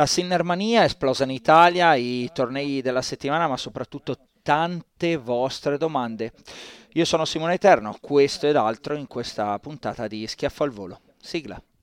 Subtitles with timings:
[0.00, 6.32] La Sinnermania è esplosa in Italia, i tornei della settimana, ma soprattutto tante vostre domande.
[6.94, 11.00] Io sono Simone Eterno, questo ed altro in questa puntata di Schiaffo al Volo.
[11.20, 11.62] Sigla.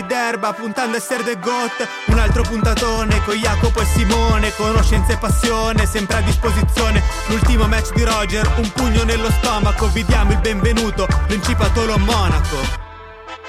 [0.00, 5.18] d'erba puntando a essere the goat, un altro puntatone con Jacopo e Simone, conoscenza e
[5.18, 10.38] passione, sempre a disposizione, l'ultimo match di Roger, un pugno nello stomaco, vi diamo il
[10.38, 12.56] benvenuto, Principatolo Monaco.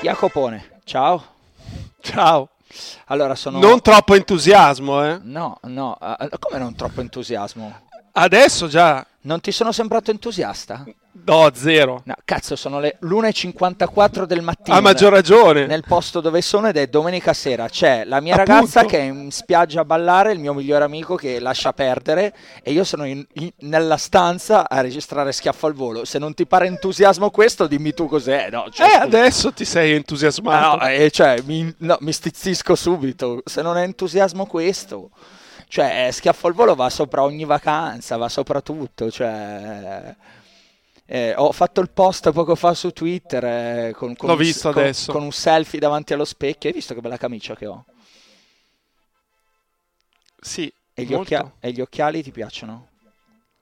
[0.01, 1.23] Jacopone, ciao.
[2.03, 2.49] Ciao.
[3.05, 3.59] Allora sono...
[3.59, 5.19] Non troppo entusiasmo, eh?
[5.21, 7.81] No, no, eh, come non troppo entusiasmo?
[8.11, 9.05] Adesso già.
[9.25, 10.83] Non ti sono sembrato entusiasta?
[11.25, 12.01] No, zero.
[12.05, 14.75] No, cazzo, sono le l'1.54 del mattino.
[14.75, 15.65] Ha maggior ragione.
[15.65, 17.69] Nel posto dove sono ed è domenica sera.
[17.69, 18.51] C'è la mia Appunto.
[18.51, 22.71] ragazza che è in spiaggia a ballare, il mio migliore amico che lascia perdere e
[22.73, 26.03] io sono in- in- nella stanza a registrare schiaffo al volo.
[26.03, 28.49] Se non ti pare entusiasmo questo, dimmi tu cos'è.
[28.51, 30.77] No, cioè, Eh, adesso ti sei entusiasmato.
[30.83, 33.41] No, eh, cioè, mi, no, mi stizzisco subito.
[33.45, 35.11] Se non è entusiasmo questo.
[35.73, 39.09] Cioè, schiaffo al volo va sopra ogni vacanza, va sopra tutto.
[39.09, 40.15] Cioè,
[41.05, 44.37] eh, ho fatto il post poco fa su Twitter eh, con, con un,
[44.71, 46.69] con- con un selfie davanti allo specchio.
[46.69, 47.85] Hai visto che bella camicia che ho?
[50.39, 52.89] Sì, E gli, occhia- e gli occhiali ti piacciono?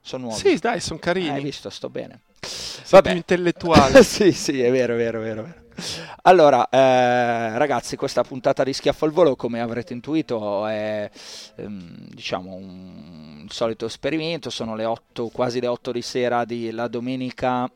[0.02, 0.38] Sono nuovi.
[0.38, 1.42] Sì, dai, sono Eh, hai carini.
[1.42, 2.24] visto, sto bene.
[2.42, 4.04] Sei più intellettuale.
[4.04, 5.44] sì, sì, è vero, è vero, è vero.
[5.44, 5.64] è vero.
[6.24, 11.10] Allora, eh, ragazzi, questa puntata di Schiaffo al Volo, come avrete intuito, è
[11.56, 14.50] ehm, diciamo un solito esperimento.
[14.50, 17.70] Sono le 8, quasi le 8 di sera di la domenica.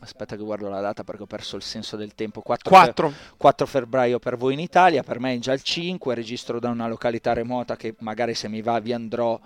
[0.00, 2.40] Aspetta che guardo la data perché ho perso il senso del tempo.
[2.40, 3.12] 4, fe- 4.
[3.36, 6.88] 4 febbraio per voi in Italia, per me è già il 5, registro da una
[6.88, 9.38] località remota che magari se mi va vi andrò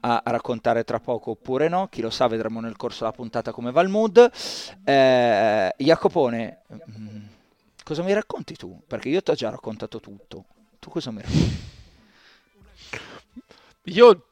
[0.00, 3.70] a raccontare tra poco oppure no, chi lo sa vedremo nel corso della puntata come
[3.70, 4.30] va il mood.
[4.84, 7.16] Eh, Jacopone, mm,
[7.88, 8.80] cosa mi racconti tu?
[8.86, 10.44] Perché io ti ho già raccontato tutto,
[10.78, 11.56] tu cosa mi racconti?
[13.84, 14.24] Io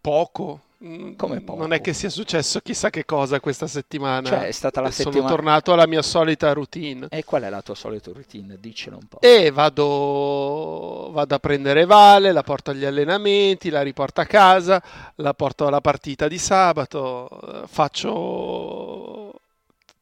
[0.00, 0.60] poco.
[0.84, 1.58] Mm, Come poco?
[1.58, 4.28] Non è che sia successo chissà che cosa questa settimana.
[4.28, 7.06] Cioè, è stata la Sono settimana- tornato alla mia solita routine.
[7.10, 8.56] E qual è la tua solita routine?
[8.60, 9.20] Diccelo un po'.
[9.20, 14.82] E vado, vado a prendere Vale, la porto agli allenamenti, la riporto a casa,
[15.16, 19.32] la porto alla partita di sabato, eh, faccio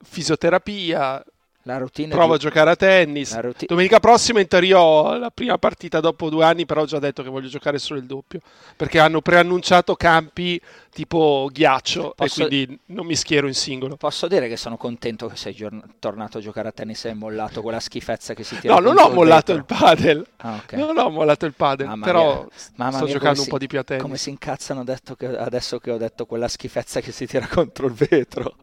[0.02, 1.24] fisioterapia,
[1.62, 3.34] La routine provo a di- giocare a tennis.
[3.34, 6.98] routine- Domenica prossima in teoria ho la prima partita dopo due anni, però ho già
[6.98, 8.40] detto che voglio giocare solo il doppio,
[8.74, 10.58] perché hanno preannunciato campi
[10.90, 13.96] tipo ghiaccio Posso- e quindi non mi schiero in singolo.
[13.96, 17.14] Posso dire che sono contento che sei giorn- tornato a giocare a tennis e hai
[17.16, 19.74] mollato quella schifezza che si tira No, non ho mollato vetro.
[19.74, 20.26] il padel.
[20.38, 20.72] Ah, ok.
[20.72, 22.48] Non ho mollato il padel, Mamma però mia.
[22.76, 24.02] Mamma sto mia, giocando un si- po' di più a tennis.
[24.04, 27.86] Come si incazzano detto che- adesso che ho detto quella schifezza che si tira contro
[27.88, 28.54] il vetro.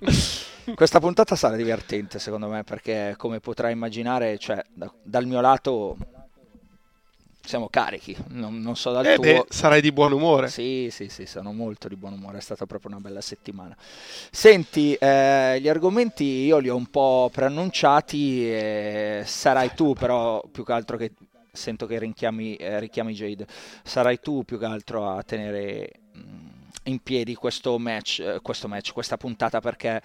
[0.74, 5.96] Questa puntata sarà divertente secondo me perché come potrai immaginare, cioè, da- dal mio lato
[7.42, 9.22] siamo carichi, non, non so dal Eh tuo.
[9.22, 10.48] beh, sarai di buon umore.
[10.48, 13.76] Sì, sì, sì, sono molto di buon umore, è stata proprio una bella settimana.
[14.30, 20.64] Senti, eh, gli argomenti io li ho un po' preannunciati, e sarai tu però più
[20.64, 21.12] che altro che
[21.52, 23.46] sento che richiami, eh, richiami Jade,
[23.84, 26.45] sarai tu più che altro a tenere mm,
[26.86, 30.02] in piedi questo match, eh, questo match, questa puntata perché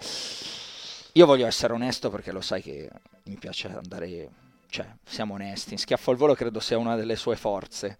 [1.12, 2.88] io voglio essere onesto perché lo sai che
[3.24, 4.30] mi piace andare
[4.72, 7.98] cioè, siamo onesti, in schiaffo al volo credo sia una delle sue forze.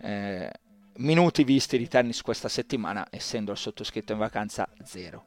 [0.00, 0.48] Eh,
[0.98, 5.26] minuti visti di tennis questa settimana, essendo il sottoscritto in vacanza, zero.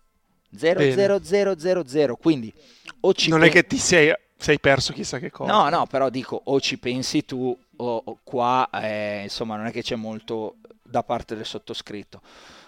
[0.55, 2.53] 0 0 0 0 0 quindi
[3.01, 5.51] o ci non pe- è che ti sei, sei, perso chissà che cosa.
[5.51, 9.71] No no però dico o ci pensi tu o, o qua eh, insomma non è
[9.71, 12.21] che c'è molto da parte del sottoscritto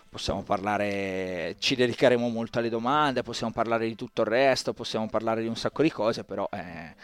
[0.10, 5.42] possiamo parlare ci dedicheremo molto alle domande possiamo parlare di tutto il resto possiamo parlare
[5.42, 6.96] di un sacco di cose però eh,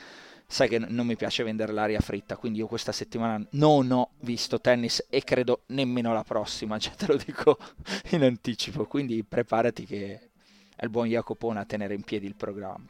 [0.54, 4.62] sai che non mi piace vendere l'aria fritta, quindi io questa settimana non ho visto
[4.62, 7.58] tennis e credo nemmeno la prossima, cioè te lo dico
[8.12, 10.30] in anticipo, quindi preparati che
[10.76, 12.86] è il buon Jacopone a tenere in piedi il programma.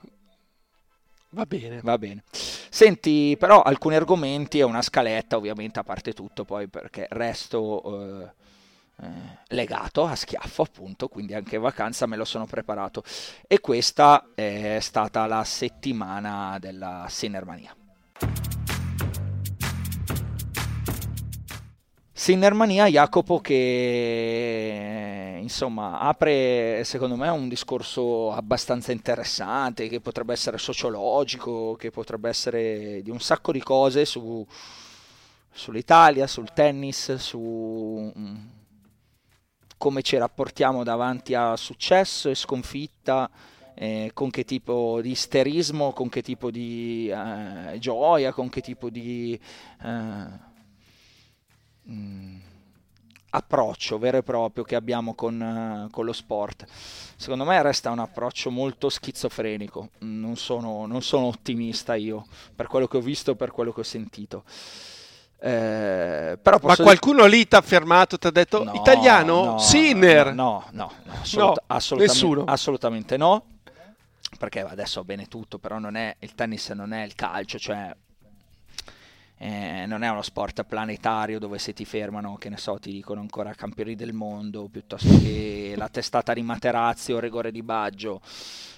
[1.30, 1.80] Va bene.
[1.82, 2.24] Va bene.
[2.30, 8.32] Senti, però alcuni argomenti è una scaletta, ovviamente, a parte tutto, poi perché resto eh,
[9.48, 13.04] legato a schiaffo, appunto, quindi anche in vacanza me lo sono preparato.
[13.48, 17.76] E questa è stata la settimana della Sinnermania.
[22.16, 31.76] Sinnermania Jacopo che insomma apre secondo me un discorso abbastanza interessante che potrebbe essere sociologico,
[31.76, 34.46] che potrebbe essere di un sacco di cose su,
[35.52, 38.10] sull'Italia, sul tennis, su
[39.84, 43.30] come ci rapportiamo davanti a successo e sconfitta,
[43.74, 48.90] eh, con che tipo di isterismo, con che tipo di eh, gioia, con che tipo
[48.90, 49.38] di...
[49.84, 50.26] Eh,
[51.90, 52.36] mm,
[53.32, 56.66] approccio vero e proprio che abbiamo con, uh, con, lo sport.
[57.18, 62.26] Secondo me resta un approccio molto schizofrenico, non sono, non sono ottimista io
[62.56, 64.46] per quello che ho visto e per quello che ho sentito.
[65.46, 69.44] Eh, Ma qualcuno lì ti ha fermato, ti ha detto no, italiano?
[69.44, 70.34] No, Sinner?
[70.34, 72.44] No, no, no, assolut- no assolutamente, nessuno.
[72.46, 73.46] assolutamente no.
[74.40, 77.94] Perché adesso va bene tutto, però non è, il tennis non è il calcio, cioè
[79.38, 83.20] eh, non è uno sport planetario dove se ti fermano, che ne so, ti dicono
[83.20, 88.22] ancora campioni del mondo, piuttosto che la testata di Materazzi o Rigore di Baggio.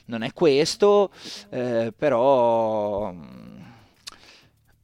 [0.06, 1.12] Non è questo,
[1.50, 3.14] eh, però...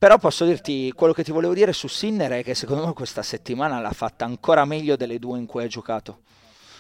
[0.02, 3.22] Però posso dirti, quello che ti volevo dire su Sinner è che secondo me questa
[3.22, 6.22] settimana l'ha fatta ancora meglio delle due in cui ha giocato.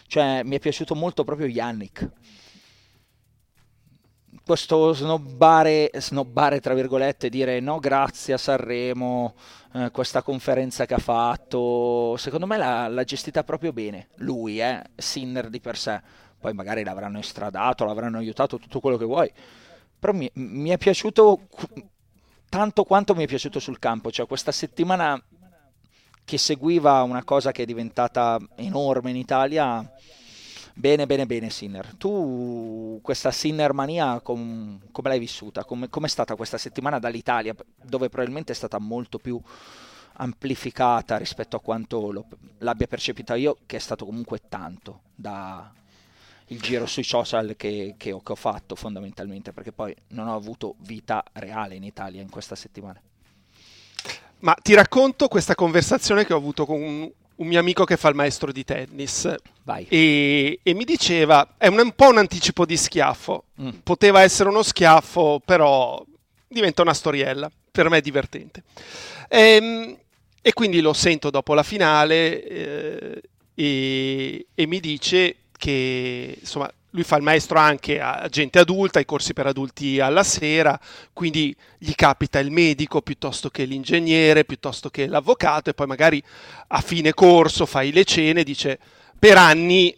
[0.07, 2.09] Cioè, mi è piaciuto molto proprio Yannick.
[4.43, 9.35] Questo snobbare, snobbare, tra virgolette, dire no grazie a Sanremo,
[9.73, 14.81] eh, questa conferenza che ha fatto, secondo me l'ha, l'ha gestita proprio bene, lui, eh,
[14.95, 16.01] Sinner di per sé,
[16.39, 19.31] poi magari l'avranno estradato, l'avranno aiutato, tutto quello che vuoi,
[19.99, 21.41] però mi, mi è piaciuto
[22.51, 25.21] tanto quanto mi è piaciuto sul campo, cioè questa settimana
[26.25, 29.89] che seguiva una cosa che è diventata enorme in Italia
[30.73, 31.93] Bene, bene, bene Sinner.
[31.97, 35.65] Tu questa Sinner mania com- come l'hai vissuta?
[35.65, 37.53] Come è stata questa settimana dall'Italia,
[37.83, 39.39] dove probabilmente è stata molto più
[40.13, 42.25] amplificata rispetto a quanto lo,
[42.59, 45.71] l'abbia percepita io, che è stato comunque tanto da
[46.51, 50.35] il giro sui social che, che, ho, che ho fatto fondamentalmente, perché poi non ho
[50.35, 53.01] avuto vita reale in Italia in questa settimana.
[54.39, 58.15] Ma ti racconto questa conversazione che ho avuto con un mio amico che fa il
[58.15, 59.33] maestro di tennis
[59.87, 63.69] e, e, mi diceva, è un, un, po' un anticipo di schiaffo, mm.
[63.83, 66.03] poteva essere uno schiaffo, però
[66.47, 68.63] diventa una storiella, per me è divertente.
[69.27, 69.97] E, ehm,
[70.41, 73.21] e quindi lo sento dopo la finale eh,
[73.53, 79.05] e, e mi dice che insomma lui fa il maestro anche a gente adulta, ai
[79.05, 80.77] corsi per adulti alla sera,
[81.13, 86.21] quindi gli capita il medico piuttosto che l'ingegnere, piuttosto che l'avvocato e poi magari
[86.69, 88.79] a fine corso fai le cene e dice
[89.19, 89.95] per anni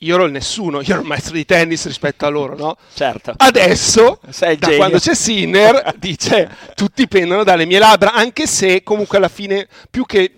[0.00, 2.76] io ero il nessuno, io ero il maestro di tennis rispetto a loro, no?
[2.94, 3.34] Certo.
[3.36, 4.76] Adesso, da genio.
[4.76, 10.06] quando c'è Sinner, dice tutti pendono dalle mie labbra, anche se comunque alla fine più
[10.06, 10.32] che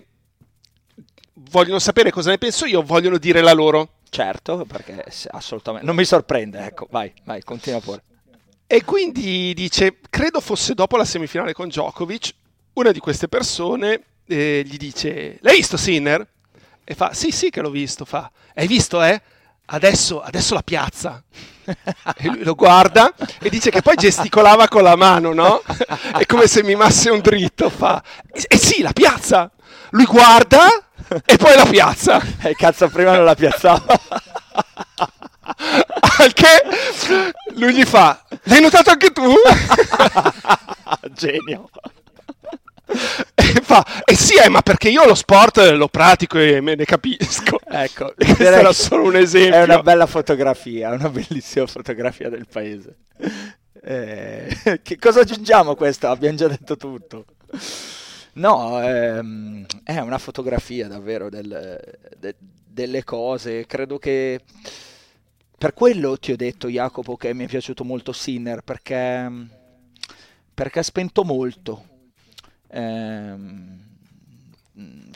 [1.49, 4.00] vogliono sapere cosa ne penso io, vogliono dire la loro.
[4.13, 8.03] Certo, perché assolutamente non mi sorprende, ecco, vai, vai, continua pure.
[8.67, 12.33] E quindi dice, credo fosse dopo la semifinale con Djokovic,
[12.73, 16.27] una di queste persone eh, gli dice, l'hai visto Sinner?
[16.83, 19.21] E fa, sì, sì che l'ho visto, fa, hai visto, eh?
[19.67, 21.23] Adesso, adesso la piazza.
[22.17, 25.61] e lui lo guarda e dice che poi gesticolava con la mano, no?
[26.17, 29.49] È come se mimasse un dritto, fa, e eh sì, la piazza.
[29.91, 30.67] Lui guarda
[31.25, 32.21] e poi la piazza.
[32.41, 33.99] E eh, cazzo, prima non la piazzava.
[36.19, 36.47] Anche
[37.55, 39.33] lui gli fa, l'hai notato anche tu?
[41.13, 41.69] Genio.
[43.33, 46.85] E fa, eh sì, eh, ma perché io lo sport lo pratico e me ne
[46.85, 47.59] capisco.
[47.67, 49.59] Ecco, questo era solo un esempio.
[49.59, 52.97] È una bella fotografia, una bellissima fotografia del paese.
[53.83, 56.07] Eh, che cosa aggiungiamo a questo?
[56.07, 57.25] Abbiamo già detto tutto.
[58.33, 61.79] No, ehm, è una fotografia davvero del,
[62.17, 63.65] de, delle cose.
[63.65, 64.39] Credo che
[65.57, 69.29] per quello ti ho detto, Jacopo, che mi è piaciuto molto Sinner perché,
[70.53, 71.85] perché ha spento molto.
[72.69, 73.79] Ehm,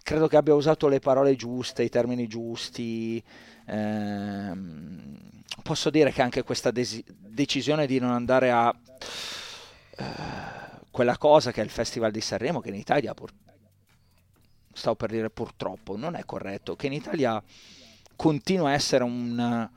[0.03, 3.21] credo che abbia usato le parole giuste, i termini giusti.
[3.67, 5.17] Ehm,
[5.63, 8.73] posso dire che anche questa desi- decisione di non andare a
[9.97, 10.03] eh,
[10.95, 13.33] quella cosa che è il Festival di Sanremo, che in Italia, pur-
[14.71, 17.43] stavo per dire purtroppo, non è corretto, che in Italia
[18.15, 19.69] continua a essere un,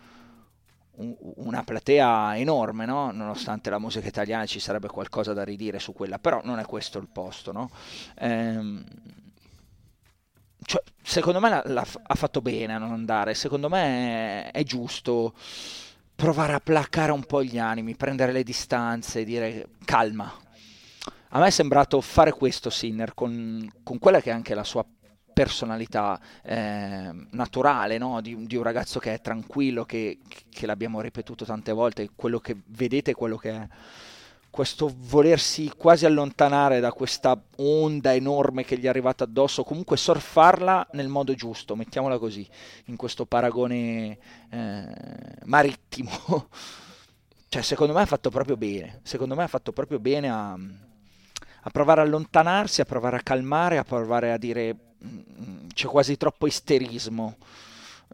[0.92, 3.10] un, una platea enorme, no?
[3.10, 6.98] nonostante la musica italiana ci sarebbe qualcosa da ridire su quella, però non è questo
[6.98, 7.50] il posto.
[7.50, 7.68] No?
[8.20, 8.84] Ehm,
[10.66, 14.62] cioè, secondo me la, la, ha fatto bene a non andare, secondo me è, è,
[14.62, 15.34] giusto
[16.14, 20.46] provare a placare un po' gli animi, prendere le distanze, dire calma.
[21.30, 24.85] A me è sembrato fare questo Sinner con, con quella che è anche la sua
[25.32, 28.20] personalità eh, naturale no?
[28.20, 30.18] di, di, un ragazzo che è tranquillo, che,
[30.50, 33.68] che l'abbiamo ripetuto tante volte, quello che vedete quello che è
[34.50, 40.88] questo volersi quasi allontanare da questa onda enorme che gli è arrivata addosso, comunque surfarla
[40.92, 42.44] nel modo giusto, mettiamola così,
[42.87, 44.18] in questo paragone
[44.50, 44.94] eh,
[45.44, 46.11] marittimo.
[47.49, 50.58] cioè, secondo me ha fatto proprio bene, secondo me ha fatto proprio bene a,
[51.60, 56.16] a provare a allontanarsi, a provare a calmare, a provare a dire mm, c'è quasi
[56.16, 57.36] troppo isterismo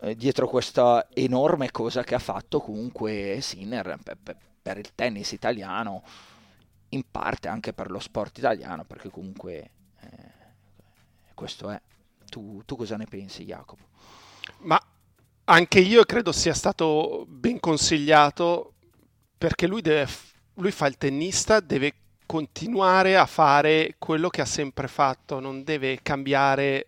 [0.00, 6.02] eh, dietro questa enorme cosa che ha fatto comunque Sinner per, per il tennis italiano,
[6.90, 9.70] in parte anche per lo sport italiano, perché comunque
[10.00, 10.32] eh,
[11.34, 11.80] questo è.
[12.28, 13.84] Tu, tu cosa ne pensi, Jacopo?
[14.60, 14.80] Ma
[15.44, 18.72] anche io credo sia stato ben consigliato
[19.36, 20.10] perché lui, deve,
[20.54, 21.94] lui fa il tennista, deve
[22.26, 26.87] continuare a fare quello che ha sempre fatto, non deve cambiare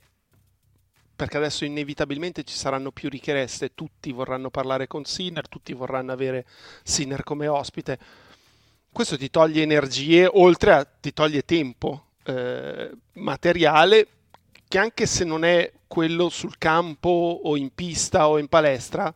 [1.16, 6.44] perché adesso inevitabilmente ci saranno più richieste, tutti vorranno parlare con Sinner, tutti vorranno avere
[6.82, 7.98] Sinner come ospite.
[8.92, 14.08] Questo ti toglie energie, oltre a ti toglie tempo eh, materiale,
[14.68, 19.12] che anche se non è quello sul campo o in pista o in palestra,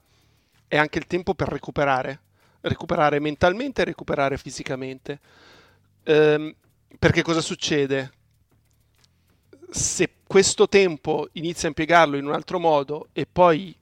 [0.66, 2.20] è anche il tempo per recuperare,
[2.62, 5.18] recuperare mentalmente e recuperare fisicamente.
[6.02, 6.54] Eh,
[6.98, 8.12] perché cosa succede?
[9.70, 13.74] Se questo tempo inizia a impiegarlo in un altro modo e poi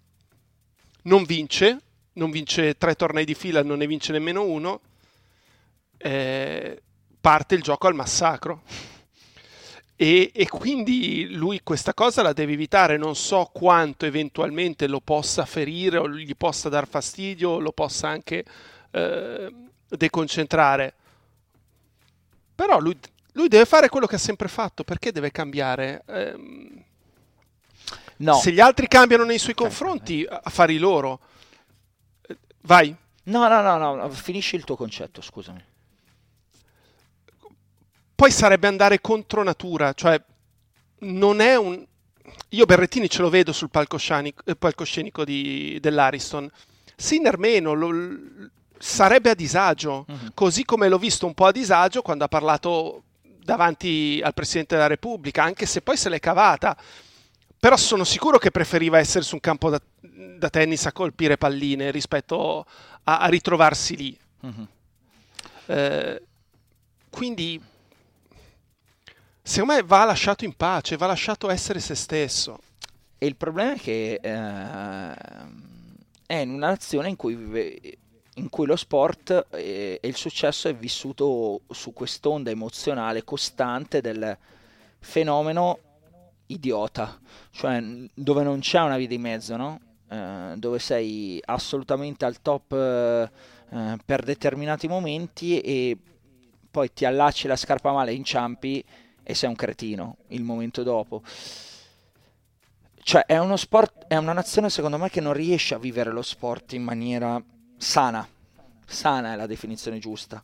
[1.02, 1.80] non vince,
[2.14, 4.80] non vince tre tornei di fila, non ne vince nemmeno uno,
[5.96, 6.80] eh,
[7.20, 8.62] parte il gioco al massacro.
[10.00, 15.44] E, e, quindi lui questa cosa la deve evitare, non so quanto eventualmente lo possa
[15.44, 18.44] ferire o gli possa dar fastidio o lo possa anche
[18.92, 19.52] eh,
[19.88, 20.94] deconcentrare.
[22.58, 22.98] Però lui
[23.38, 26.02] lui deve fare quello che ha sempre fatto, perché deve cambiare?
[26.06, 26.84] Ehm,
[28.16, 28.34] no.
[28.34, 31.20] Se gli altri cambiano nei suoi confronti, affari loro.
[32.62, 32.94] Vai.
[33.24, 35.64] No, no, no, no, finisci il tuo concetto, scusami.
[38.16, 40.20] Poi sarebbe andare contro natura, cioè
[41.00, 41.86] non è un...
[42.50, 46.50] Io Berrettini ce lo vedo sul palcoscenico, eh, palcoscenico di, dell'Ariston.
[46.96, 47.92] Sinner meno, lo,
[48.78, 50.30] sarebbe a disagio, uh-huh.
[50.34, 54.86] così come l'ho visto un po' a disagio quando ha parlato davanti al Presidente della
[54.86, 56.76] Repubblica, anche se poi se l'è cavata.
[57.60, 61.90] Però sono sicuro che preferiva essere su un campo da, da tennis a colpire palline
[61.90, 62.64] rispetto
[63.02, 64.18] a, a ritrovarsi lì.
[64.40, 64.66] Uh-huh.
[65.66, 66.22] Eh,
[67.10, 67.60] quindi,
[69.42, 72.60] secondo me va lasciato in pace, va lasciato essere se stesso.
[73.18, 75.14] E il problema è che eh,
[76.26, 77.98] è in una nazione in cui
[78.38, 84.36] in cui lo sport e, e il successo è vissuto su quest'onda emozionale costante del
[85.00, 85.78] fenomeno
[86.46, 87.18] idiota,
[87.50, 87.82] cioè
[88.14, 89.80] dove non c'è una via di mezzo, no?
[90.08, 93.30] eh, dove sei assolutamente al top eh,
[94.04, 95.96] per determinati momenti e
[96.70, 98.82] poi ti allacci la scarpa male, inciampi
[99.22, 101.22] e sei un cretino il momento dopo.
[103.02, 106.22] Cioè è uno sport, è una nazione secondo me che non riesce a vivere lo
[106.22, 107.42] sport in maniera
[107.78, 108.28] sana,
[108.84, 110.42] sana è la definizione giusta.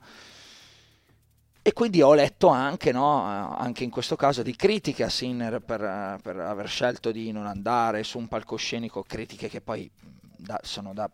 [1.66, 6.18] E quindi ho letto anche, no, anche in questo caso, di critiche a Sinner per,
[6.22, 9.90] per, aver scelto di non andare su un palcoscenico, critiche che poi
[10.36, 11.10] da, sono da...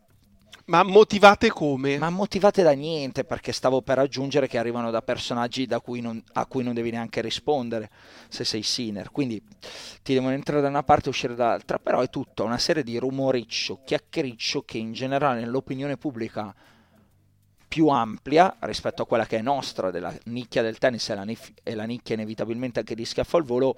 [0.67, 1.99] Ma motivate come?
[1.99, 6.23] Ma motivate da niente, perché stavo per aggiungere che arrivano da personaggi da cui non,
[6.35, 7.91] a cui non devi neanche rispondere
[8.29, 9.11] se sei Sinner.
[9.11, 9.43] Quindi
[10.03, 12.99] ti devono entrare da una parte e uscire dall'altra, però è tutta una serie di
[12.99, 16.55] rumoriccio, chiacchiericcio che in generale nell'opinione pubblica
[17.67, 21.53] più ampia rispetto a quella che è nostra, della nicchia del tennis e la, nif-
[21.63, 23.77] e la nicchia inevitabilmente anche di schiaffo al volo,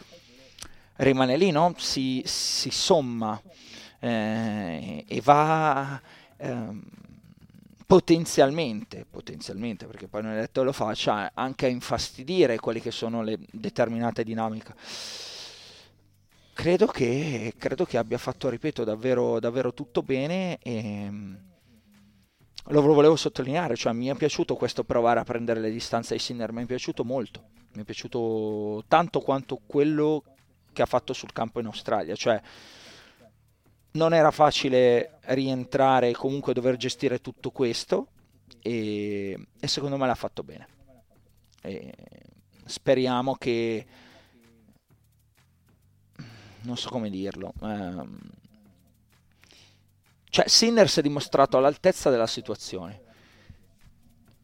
[0.96, 1.74] rimane lì, no?
[1.76, 3.40] si, si somma
[3.98, 6.00] eh, e va
[6.42, 6.80] eh,
[7.86, 13.22] potenzialmente, potenzialmente, perché poi non è detto lo faccia, anche a infastidire quelle che sono
[13.22, 14.74] le determinate dinamiche.
[16.54, 21.10] Credo che, credo che abbia fatto, ripeto, davvero, davvero tutto bene e
[22.66, 26.52] lo volevo sottolineare, cioè mi è piaciuto questo provare a prendere le distanze ai Sinner,
[26.52, 27.42] mi è piaciuto molto,
[27.74, 30.22] mi è piaciuto tanto quanto quello
[30.72, 32.40] che ha fatto sul campo in Australia, cioè
[33.92, 38.08] non era facile rientrare e comunque dover gestire tutto questo
[38.60, 40.66] e, e secondo me l'ha fatto bene.
[41.62, 41.92] E
[42.64, 43.86] speriamo che
[46.62, 47.52] non so come dirlo.
[47.62, 48.18] Ehm,
[50.28, 53.00] cioè, Sinner si è dimostrato all'altezza della situazione.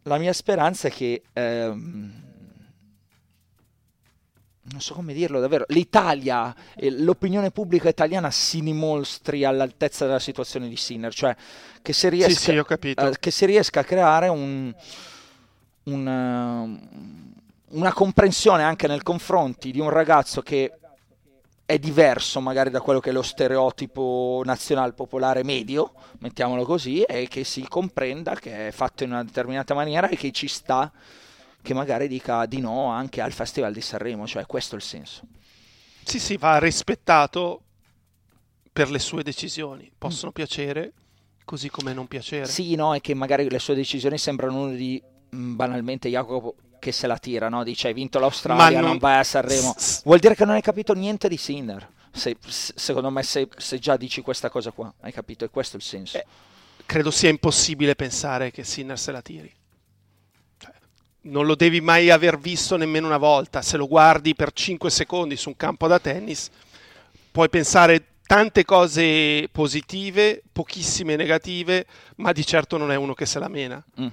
[0.02, 2.27] La mia speranza è che ehm,
[4.70, 10.76] non so come dirlo davvero, l'Italia, l'opinione pubblica italiana si dimostri all'altezza della situazione di
[10.76, 11.34] Sinner, cioè
[11.82, 14.74] che si riesca, sì, sì, uh, che si riesca a creare un,
[15.84, 20.72] un, uh, una comprensione anche nei confronti di un ragazzo che
[21.64, 27.28] è diverso magari da quello che è lo stereotipo nazionale popolare medio, mettiamolo così, e
[27.28, 30.90] che si comprenda che è fatto in una determinata maniera e che ci sta
[31.62, 35.22] che magari dica di no anche al Festival di Sanremo, cioè questo è il senso.
[36.04, 37.62] Sì, sì, va rispettato
[38.72, 40.34] per le sue decisioni, possono mm.
[40.34, 40.92] piacere
[41.44, 42.46] così come non piacere.
[42.46, 45.02] Sì, no, è che magari le sue decisioni sembrano uno di
[45.34, 47.64] mm, banalmente Jacopo che se la tira, no?
[47.64, 48.90] dice hai vinto l'Australia, non...
[48.90, 48.98] non...
[48.98, 49.74] vai a Sanremo.
[50.04, 51.86] Vuol dire che non hai capito niente di Sinner.
[52.10, 55.44] Se, secondo me se, se, già dici questa cosa qua, hai capito?
[55.44, 56.16] E questo è il senso.
[56.16, 56.24] Eh,
[56.86, 59.57] credo sia impossibile pensare che Sinner se la tiri
[61.28, 63.62] non lo devi mai aver visto nemmeno una volta.
[63.62, 66.50] Se lo guardi per 5 secondi su un campo da tennis,
[67.30, 73.38] puoi pensare tante cose positive, pochissime negative, ma di certo non è uno che se
[73.38, 73.82] la mena.
[74.00, 74.06] Mm.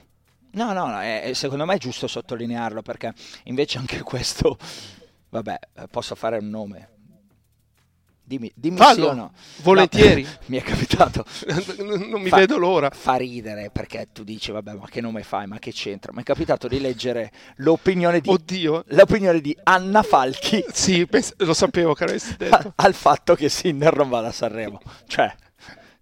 [0.52, 3.14] No, no, no è, secondo me è giusto sottolinearlo perché
[3.44, 4.58] invece anche questo,
[5.30, 5.60] vabbè,
[5.92, 6.90] posso fare un nome,
[8.28, 9.32] Dimmi, dimmi Fallo, sì o no.
[9.62, 10.24] Volentieri.
[10.24, 11.24] No, mi è capitato.
[11.78, 12.90] non mi fa, vedo l'ora.
[12.90, 15.46] Fa ridere perché tu dici, vabbè, ma che nome fai?
[15.46, 16.12] Ma che c'entra?
[16.12, 18.86] Mi è capitato di leggere l'opinione di, Oddio.
[18.88, 20.64] L'opinione di Anna Falchi.
[20.74, 21.08] Sì,
[21.38, 22.74] lo sapevo che avresti detto.
[22.76, 24.82] al fatto che Sinner non vada a Sanremo.
[25.06, 25.32] Cioè,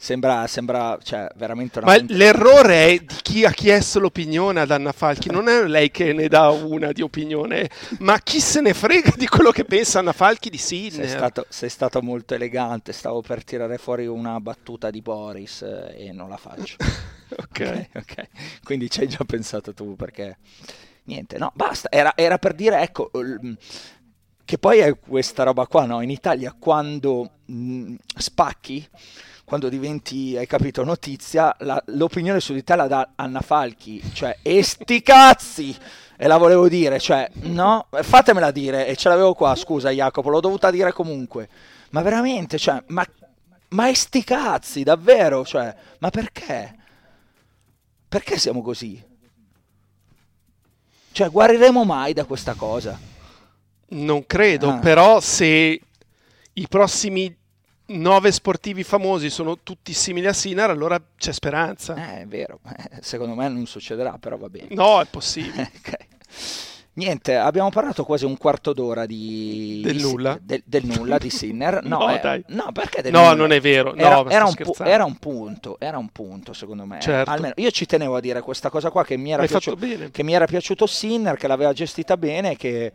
[0.04, 1.88] Sembra, sembra cioè, veramente una...
[1.88, 5.92] Ma punt- l'errore è di chi ha chiesto l'opinione ad Anna Falchi, non è lei
[5.92, 10.00] che ne dà una di opinione, ma chi se ne frega di quello che pensa
[10.00, 11.08] Anna Falchi di Sidney.
[11.08, 16.08] Sei stato, sei stato molto elegante, stavo per tirare fuori una battuta di Boris eh,
[16.08, 16.76] e non la faccio.
[17.42, 17.88] okay.
[17.96, 18.28] ok, ok.
[18.62, 20.36] Quindi ci hai già pensato tu perché...
[21.06, 23.10] Niente, no, basta, era, era per dire, ecco,
[24.44, 26.02] che poi è questa roba qua, no?
[26.02, 28.86] In Italia quando mh, spacchi
[29.46, 34.38] quando diventi, hai capito, notizia, la, l'opinione su di te la dà Anna Falchi, cioè,
[34.42, 35.78] e sti cazzi!
[36.16, 40.40] E la volevo dire, cioè, no, fatemela dire, e ce l'avevo qua, scusa Jacopo, l'ho
[40.40, 41.50] dovuta dire comunque.
[41.90, 43.06] Ma veramente, cioè, ma,
[43.70, 46.76] ma e sti cazzi, davvero, cioè, ma perché?
[48.08, 49.04] Perché siamo così?
[51.12, 52.98] Cioè, guariremo mai da questa cosa?
[53.90, 54.78] Non credo, ah.
[54.78, 55.82] però se
[56.54, 57.36] i prossimi
[57.88, 61.96] nove sportivi famosi sono tutti simili a Sinar, allora c'è speranza.
[61.96, 62.60] Eh, è vero,
[63.02, 64.68] secondo me non succederà, però va bene.
[64.72, 65.72] No, è possibile.
[65.78, 66.08] okay.
[66.96, 69.82] Niente, abbiamo parlato quasi un quarto d'ora di...
[69.84, 70.38] Del di, nulla?
[70.40, 71.82] Del, del nulla di Sinner.
[71.94, 73.34] No, no, eh, no perché del No, nulla?
[73.34, 73.96] non è vero.
[73.96, 77.00] Era, no, era, un pu- era, un punto, era un punto secondo me.
[77.00, 77.30] Certo.
[77.30, 80.34] Almeno io ci tenevo a dire questa cosa qua che mi era, piaciuto, che mi
[80.34, 82.92] era piaciuto Sinner, che l'aveva gestita bene, che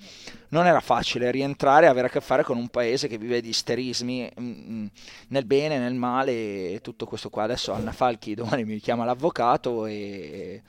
[0.51, 3.49] non era facile rientrare e avere a che fare con un paese che vive di
[3.51, 4.87] isterismi mh, mm, mm,
[5.29, 6.33] nel bene, nel male
[6.73, 7.45] e tutto questo qua.
[7.45, 10.63] Adesso Anna Falchi domani mi chiama l'avvocato e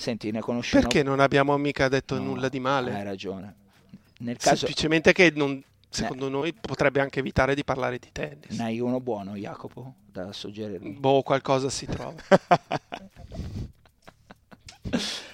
[0.00, 2.94] Senti, ne conosci Perché non abbiamo mica detto no, nulla di male?
[2.94, 3.54] Hai ragione.
[4.20, 4.56] Nel caso...
[4.56, 6.30] Semplicemente che non, secondo ne...
[6.30, 8.56] noi potrebbe anche evitare di parlare di tennis.
[8.56, 10.78] Ne hai uno buono, Jacopo, da suggerire?
[10.78, 12.14] Boh, qualcosa si trova.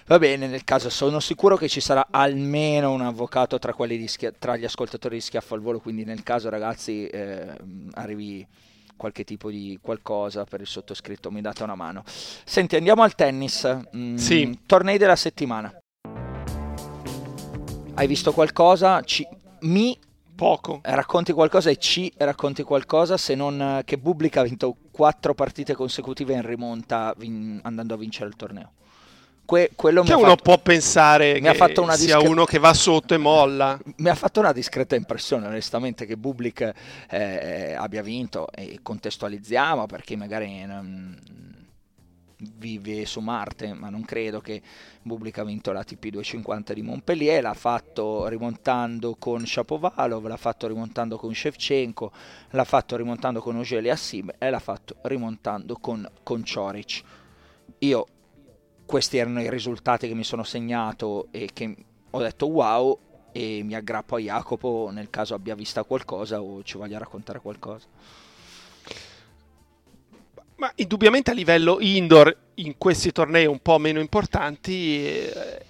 [0.07, 3.73] Va bene, nel caso sono sicuro che ci sarà almeno un avvocato tra,
[4.07, 7.57] schia- tra gli ascoltatori di Schiaffo al Volo, quindi nel caso ragazzi eh,
[7.93, 8.45] arrivi
[8.97, 12.03] qualche tipo di qualcosa per il sottoscritto, mi date una mano.
[12.07, 13.79] Senti, andiamo al tennis.
[13.95, 14.59] Mm, sì.
[14.67, 15.73] Tornei della settimana.
[17.95, 19.01] Hai visto qualcosa?
[19.03, 19.27] Ci,
[19.61, 19.99] mi
[20.37, 20.81] Poco.
[20.83, 26.35] Racconti qualcosa e ci racconti qualcosa se non che Bublik ha vinto quattro partite consecutive
[26.35, 28.73] in rimonta vin- andando a vincere il torneo.
[29.47, 30.43] Que- quello che mi uno fatto...
[30.43, 33.79] può pensare mi che sia discre- uno che va sotto e molla.
[33.97, 36.73] Mi ha fatto una discreta impressione, onestamente, che Bublik
[37.09, 41.17] eh, abbia vinto e contestualizziamo perché magari non,
[42.39, 44.61] vive su Marte, ma non credo che
[45.03, 50.67] Bublik ha vinto la TP 250 di Montpellier, l'ha fatto rimontando con Shapovalov, l'ha fatto
[50.67, 52.13] rimontando con Shevchenko,
[52.51, 57.03] l'ha fatto rimontando con Ogeli Assim e l'ha fatto rimontando con, con Cioric.
[57.79, 58.07] Io
[58.87, 61.75] questi erano i risultati che mi sono segnato e che
[62.09, 62.99] ho detto wow
[63.33, 67.87] e mi aggrappo a Jacopo nel caso abbia visto qualcosa o ci voglia raccontare qualcosa.
[70.57, 75.65] Ma indubbiamente a livello indoor, in questi tornei un po' meno importanti, eh,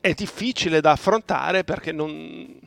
[0.00, 2.58] è difficile da affrontare perché non,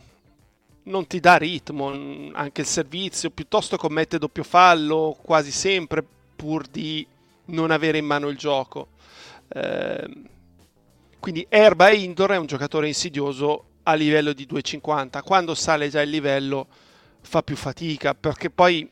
[0.83, 1.91] non ti dà ritmo,
[2.31, 7.05] anche il servizio, piuttosto commette doppio fallo quasi sempre pur di
[7.45, 8.87] non avere in mano il gioco.
[9.49, 10.09] Eh,
[11.19, 15.21] quindi Erba Indoor è un giocatore insidioso a livello di 2,50.
[15.23, 16.67] Quando sale già il livello
[17.21, 18.89] fa più fatica perché poi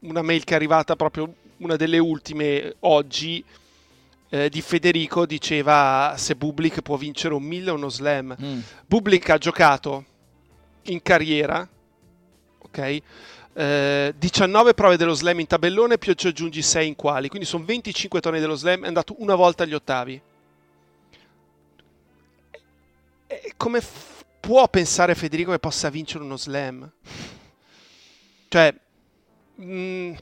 [0.00, 3.44] una mail che è arrivata proprio una delle ultime oggi
[4.30, 8.36] eh, di Federico diceva se Bublik può vincere un 1000 o uno slam.
[8.40, 8.60] Mm.
[8.86, 10.04] Bublik ha giocato
[10.84, 11.68] in carriera,
[12.58, 12.98] ok?
[13.52, 17.64] Eh, 19 prove dello slam in tabellone più ci aggiungi 6 in quali, quindi sono
[17.64, 20.20] 25 tornei dello slam, è andato una volta agli ottavi.
[23.26, 26.90] E come f- può pensare Federico che possa vincere uno slam?
[28.48, 28.74] Cioè,
[29.56, 30.12] mh,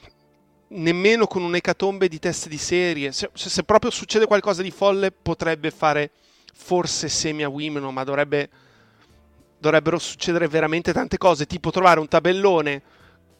[0.68, 3.12] nemmeno con un'ecatombe di test di serie.
[3.12, 6.10] Se, se, proprio succede qualcosa di folle, potrebbe fare
[6.54, 8.48] forse semi a Wimbledon, ma dovrebbe,
[9.58, 12.82] dovrebbero succedere veramente tante cose, tipo trovare un tabellone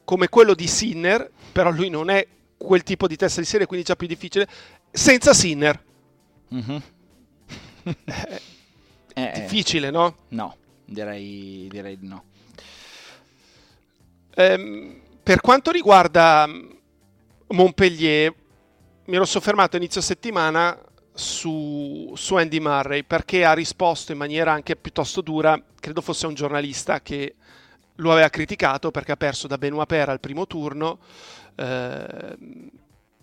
[0.09, 3.85] come quello di Sinner, però lui non è quel tipo di testa di serie, quindi
[3.85, 4.49] già più difficile,
[4.91, 5.79] senza Sinner.
[6.55, 6.79] Mm-hmm.
[9.13, 10.17] è difficile, no?
[10.29, 12.25] No, direi, direi di no.
[14.35, 16.49] Ehm, per quanto riguarda
[17.49, 18.35] Montpellier,
[19.05, 20.75] mi ero soffermato inizio settimana
[21.13, 26.33] su, su, Andy Murray perché ha risposto in maniera anche piuttosto dura, credo fosse un
[26.33, 27.35] giornalista che
[27.99, 30.99] lo aveva criticato perché ha perso da Benoit Per al primo turno
[31.55, 32.37] eh,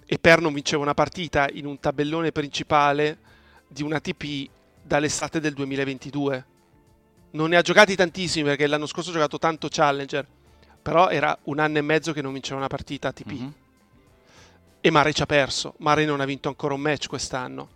[0.05, 3.17] e Per non vinceva una partita in un tabellone principale
[3.67, 4.47] di una TP
[4.81, 6.45] dall'estate del 2022.
[7.31, 10.25] Non ne ha giocati tantissimi perché l'anno scorso ha giocato tanto Challenger,
[10.81, 13.31] però era un anno e mezzo che non vinceva una partita ATP.
[13.31, 13.49] Mm-hmm.
[14.79, 15.73] E Murray ci ha perso.
[15.79, 17.69] Murray non ha vinto ancora un match quest'anno.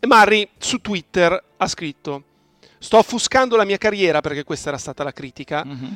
[0.00, 2.24] E Murray su Twitter ha scritto:
[2.84, 5.64] Sto offuscando la mia carriera perché questa era stata la critica.
[5.64, 5.92] Mm-hmm.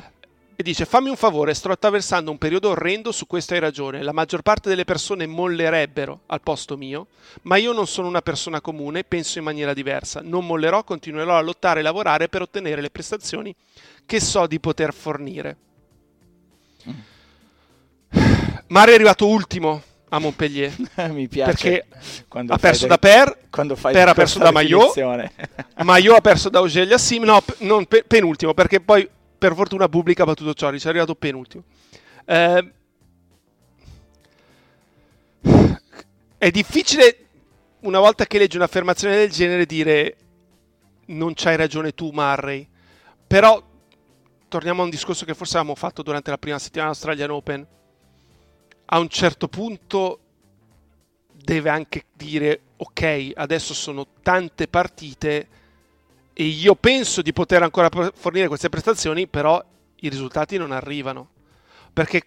[0.55, 4.01] E dice: Fammi un favore, sto attraversando un periodo orrendo, su questo hai ragione.
[4.01, 7.05] La maggior parte delle persone mollerebbero al posto mio,
[7.43, 10.21] ma io non sono una persona comune, penso in maniera diversa.
[10.23, 13.53] Non mollerò, continuerò a lottare e lavorare per ottenere le prestazioni
[14.03, 15.57] che so di poter fornire.
[16.87, 16.93] Mm.
[18.65, 20.73] Murray è arrivato ultimo a Montpellier.
[21.11, 21.85] Mi piace perché
[22.51, 22.87] ha perso de...
[22.89, 24.93] da Per, quando fai Per ha perso da Maillot,
[25.83, 30.23] Maillot ha perso da Augelia Sim, no, non pe- penultimo, perché poi per fortuna pubblica
[30.23, 31.63] ha battuto Cioric, è arrivato penultimo.
[32.25, 32.73] Eh,
[36.37, 37.17] è difficile
[37.81, 40.15] una volta che leggi un'affermazione del genere dire
[41.07, 42.67] non c'hai ragione tu Murray,
[43.25, 43.61] però
[44.47, 47.67] torniamo a un discorso che forse avevamo fatto durante la prima settimana Australian Open
[48.91, 50.19] a un certo punto
[51.31, 55.47] deve anche dire ok, adesso sono tante partite
[56.33, 59.63] e io penso di poter ancora fornire queste prestazioni, però
[59.97, 61.29] i risultati non arrivano.
[61.91, 62.21] Perché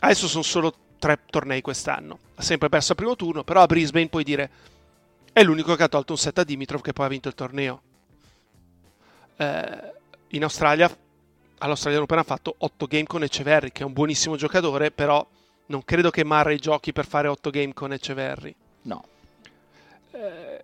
[0.00, 2.18] adesso sono solo tre tornei quest'anno.
[2.36, 4.50] Ha sempre perso al primo turno, però a Brisbane puoi dire
[5.32, 7.82] è l'unico che ha tolto un set a Dimitrov che poi ha vinto il torneo.
[9.36, 9.92] Eh,
[10.28, 10.90] in Australia,
[11.58, 15.26] all'Australian Open ha fatto 8 game con Eceverri, che è un buonissimo giocatore, però
[15.72, 18.54] non credo che Murray giochi per fare 8 game con Eceverri.
[18.82, 19.02] No.
[20.10, 20.60] Eh,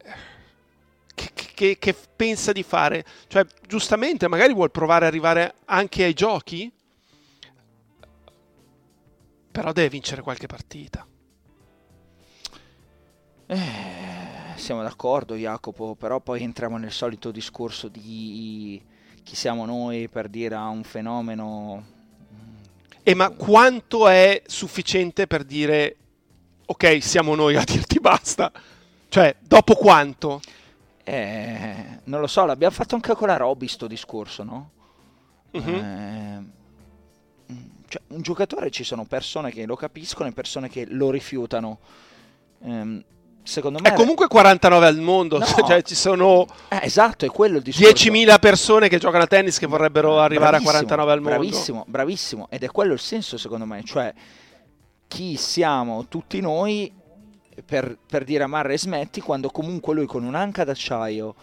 [1.14, 3.07] che, che, che, pensa di fare?
[3.27, 6.71] Cioè, giustamente, magari vuol provare ad arrivare anche ai giochi,
[9.51, 11.07] però deve vincere qualche partita.
[13.47, 18.81] Eh, siamo d'accordo, Jacopo, però poi entriamo nel solito discorso di
[19.23, 21.97] chi siamo noi per dire a un fenomeno
[23.09, 25.97] e ma quanto è sufficiente per dire
[26.66, 28.53] ok, siamo noi a dirti basta?
[29.09, 30.42] Cioè, dopo quanto?
[31.05, 34.71] Eh, non lo so, l'abbiamo fatto anche con la Robby sto discorso, no?
[35.53, 35.75] Uh-huh.
[35.75, 36.42] Eh,
[37.88, 41.79] cioè, un giocatore ci sono persone che lo capiscono e persone che lo rifiutano.
[42.62, 43.05] Eh,
[43.42, 43.90] secondo me...
[43.90, 45.44] È comunque 49 al mondo, No.
[45.66, 48.11] cioè ci sono Eh, esatto, è quello il discorso.
[48.11, 51.38] 10.000 persone che giocano a tennis che vorrebbero arrivare Bravissimo, a 49 al mondo.
[51.38, 52.46] Bravissimo, bravissimo.
[52.51, 53.83] Ed è quello il senso, secondo me.
[53.85, 54.12] Cioè,
[55.09, 56.92] chi siamo tutti noi
[57.64, 61.35] per, per dire a Marre smetti quando comunque lui con un'anca d'acciaio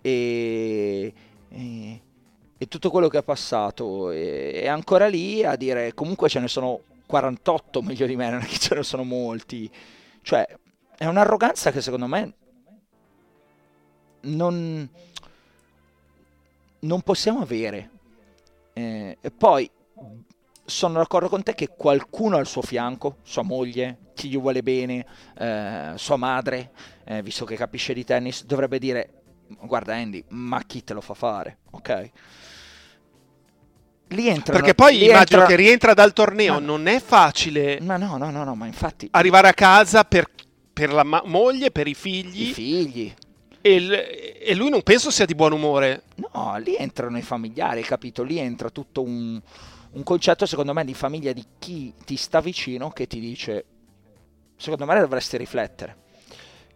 [0.00, 1.12] e,
[1.48, 2.00] e,
[2.56, 6.48] e tutto quello che ha passato è, è ancora lì a dire comunque ce ne
[6.48, 9.70] sono 48 meglio di me, non è che ce ne sono molti.
[10.22, 10.46] Cioè,
[10.96, 12.32] è un'arroganza che secondo me
[14.22, 14.88] non,
[16.80, 17.90] non possiamo avere.
[18.72, 19.70] Eh, e poi
[20.64, 25.04] sono d'accordo con te che qualcuno al suo fianco, sua moglie, chi gli vuole bene,
[25.38, 26.70] eh, sua madre,
[27.04, 29.22] eh, visto che capisce di tennis, dovrebbe dire:
[29.60, 31.58] Guarda, Andy, ma chi te lo fa fare?
[31.72, 32.10] Ok.
[34.08, 36.66] Lì entrano, Perché poi lì immagino entra- che rientra dal torneo, No.
[36.76, 40.28] non è facile Ma no, no, no, no, ma infatti arrivare a casa per,
[40.74, 43.14] per la ma- moglie, per i figli, i figli,
[43.62, 46.02] e, il- e lui non penso sia di buon umore.
[46.16, 48.22] No, lì entrano i familiari, capito?
[48.24, 49.40] Lì entra tutto un,
[49.92, 53.64] un concetto, secondo me, di famiglia di chi ti sta vicino che ti dice,
[54.56, 55.96] secondo me dovresti riflettere.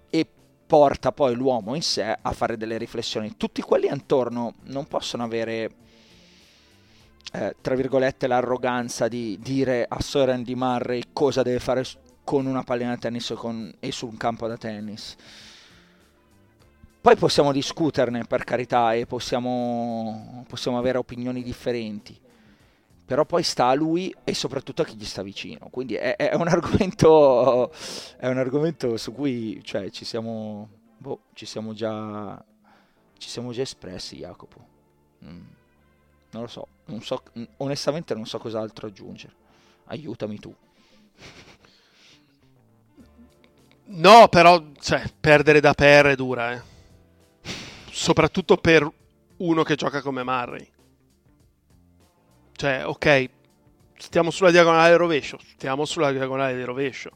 [0.08, 0.26] E
[0.66, 3.36] porta poi l'uomo in sé a fare delle riflessioni.
[3.36, 5.70] Tutti quelli intorno non possono avere,
[7.32, 11.84] eh, tra virgolette, l'arroganza di dire a Sir Andy Murray cosa deve fare
[12.28, 15.16] con una pallina da tennis con- e su un campo da tennis.
[17.00, 22.20] Poi possiamo discuterne per carità e possiamo, possiamo avere opinioni differenti,
[23.06, 25.68] però poi sta a lui e soprattutto a chi gli sta vicino.
[25.70, 27.72] Quindi è, è un, argomento,
[28.18, 32.44] è un argomento su cui cioè, ci, siamo, boh, ci, siamo già,
[33.16, 34.60] ci siamo già espressi, Jacopo.
[35.24, 35.46] Mm,
[36.32, 37.22] non lo so, non so,
[37.56, 39.32] onestamente non so cos'altro aggiungere.
[39.86, 40.54] Aiutami tu.
[43.90, 46.62] No, però, cioè, perdere da per è dura, eh.
[47.90, 48.88] Soprattutto per
[49.38, 50.68] uno che gioca come Murray.
[52.52, 53.30] Cioè, ok,
[53.96, 57.10] stiamo sulla diagonale del rovescio, stiamo sulla diagonale del rovescio.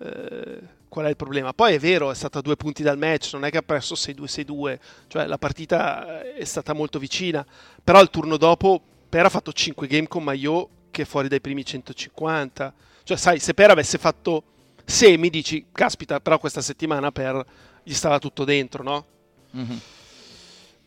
[0.00, 1.52] Eh, qual è il problema?
[1.52, 4.78] Poi è vero, è stata due punti dal match, non è che ha perso 6-2-6-2,
[5.08, 7.44] cioè la partita è stata molto vicina,
[7.82, 11.40] però il turno dopo Per ha fatto 5 game con Maillot che è fuori dai
[11.40, 12.74] primi 150.
[13.02, 14.42] Cioè, sai, se Per avesse fatto
[14.88, 17.44] semi, dici, caspita, però questa settimana Per
[17.82, 19.04] gli stava tutto dentro, no?
[19.50, 19.80] Mhm.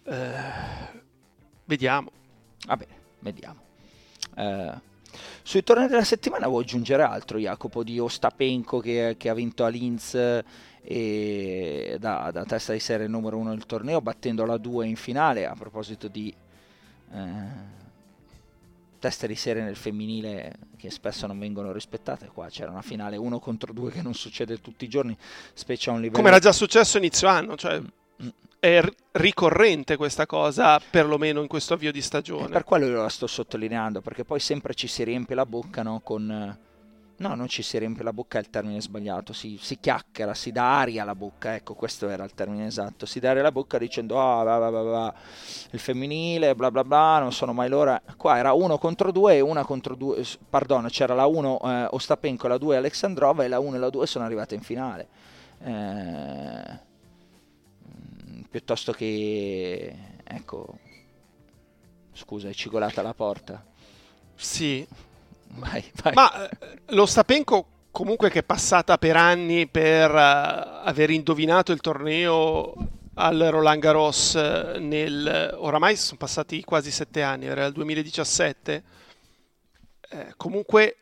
[0.03, 1.01] Eh,
[1.65, 2.11] vediamo.
[2.65, 3.61] Va bene, vediamo.
[4.35, 4.73] Eh,
[5.43, 9.67] sui tornei della settimana vuoi aggiungere altro, Jacopo, di Ostapenko che, che ha vinto a
[9.67, 10.15] Linz
[10.83, 15.45] e da, da testa di serie numero uno del torneo, battendo la 2 in finale,
[15.45, 16.33] a proposito di
[17.13, 17.79] eh,
[19.01, 22.27] teste di serie nel femminile che spesso non vengono rispettate.
[22.27, 25.17] Qua c'era una finale 1 contro 2 che non succede tutti i giorni,
[25.53, 26.17] specie a un livello...
[26.17, 27.81] Come era già successo inizio anno, cioè
[28.23, 28.27] Mm.
[28.59, 32.49] è r- ricorrente questa cosa, perlomeno in questo avvio di E stagione.
[32.49, 36.01] per quello io la sto sottolineando, perché poi sempre ci si riempie la bocca, no?
[36.01, 36.57] Con...
[37.21, 40.51] No, non ci si riempie la bocca, è il termine sbagliato, si, si chiacchiera, si
[40.51, 43.77] dà aria alla bocca, ecco, questo era il termine esatto, si dà aria alla bocca
[43.77, 45.13] dicendo, ah, va, va, va,
[45.69, 48.01] il femminile, bla bla bla, non sono mai loro.
[48.17, 52.47] Qua era uno contro due e una contro due, perdono, c'era la 1 eh, Ostapenko,
[52.47, 55.07] la 2 Alexandrova e la 1 e la 2 sono arrivate in finale.
[55.63, 56.79] Eh,
[58.49, 60.79] piuttosto che, ecco,
[62.13, 63.63] scusa, è cigolata la porta.
[64.33, 64.87] Sì,
[65.55, 66.13] Vai, vai.
[66.13, 71.81] ma eh, lo Stapenko comunque che è passata per anni per eh, aver indovinato il
[71.81, 72.73] torneo
[73.15, 78.83] al Roland Garros eh, nel oramai sono passati quasi sette anni, era il 2017.
[80.09, 80.97] Eh, comunque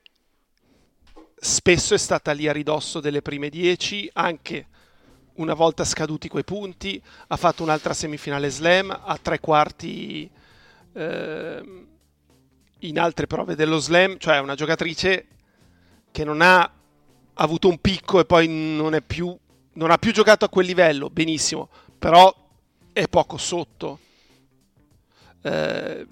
[1.35, 4.67] spesso è stata lì a ridosso delle prime dieci, anche
[5.35, 10.29] una volta scaduti quei punti, ha fatto un'altra semifinale slam, a tre quarti
[10.93, 11.87] ehm,
[12.79, 15.27] in altre prove dello slam, cioè una giocatrice
[16.11, 16.71] che non ha
[17.33, 19.37] avuto un picco e poi non è più
[19.73, 22.33] non ha più giocato a quel livello, benissimo, però
[22.91, 23.99] è poco sotto.
[25.41, 26.07] Eh,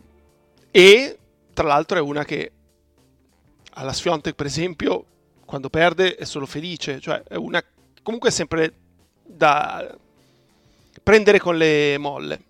[0.72, 1.18] e
[1.54, 2.52] tra l'altro è una che
[3.72, 5.06] alla Sfiontek, per esempio,
[5.44, 7.64] quando perde è solo felice, cioè è una
[8.02, 8.74] comunque è sempre
[9.24, 9.98] da
[11.04, 12.44] prendere con le molle.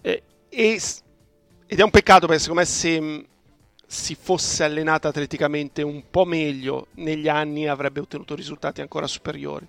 [0.00, 0.80] E, e
[1.68, 3.26] ed è un peccato perché secondo me se mh,
[3.86, 9.66] si fosse allenata atleticamente un po' meglio negli anni avrebbe ottenuto risultati ancora superiori.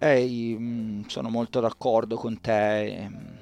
[0.00, 2.84] Eh, mm, sono molto d'accordo con te.
[2.96, 3.36] ehm,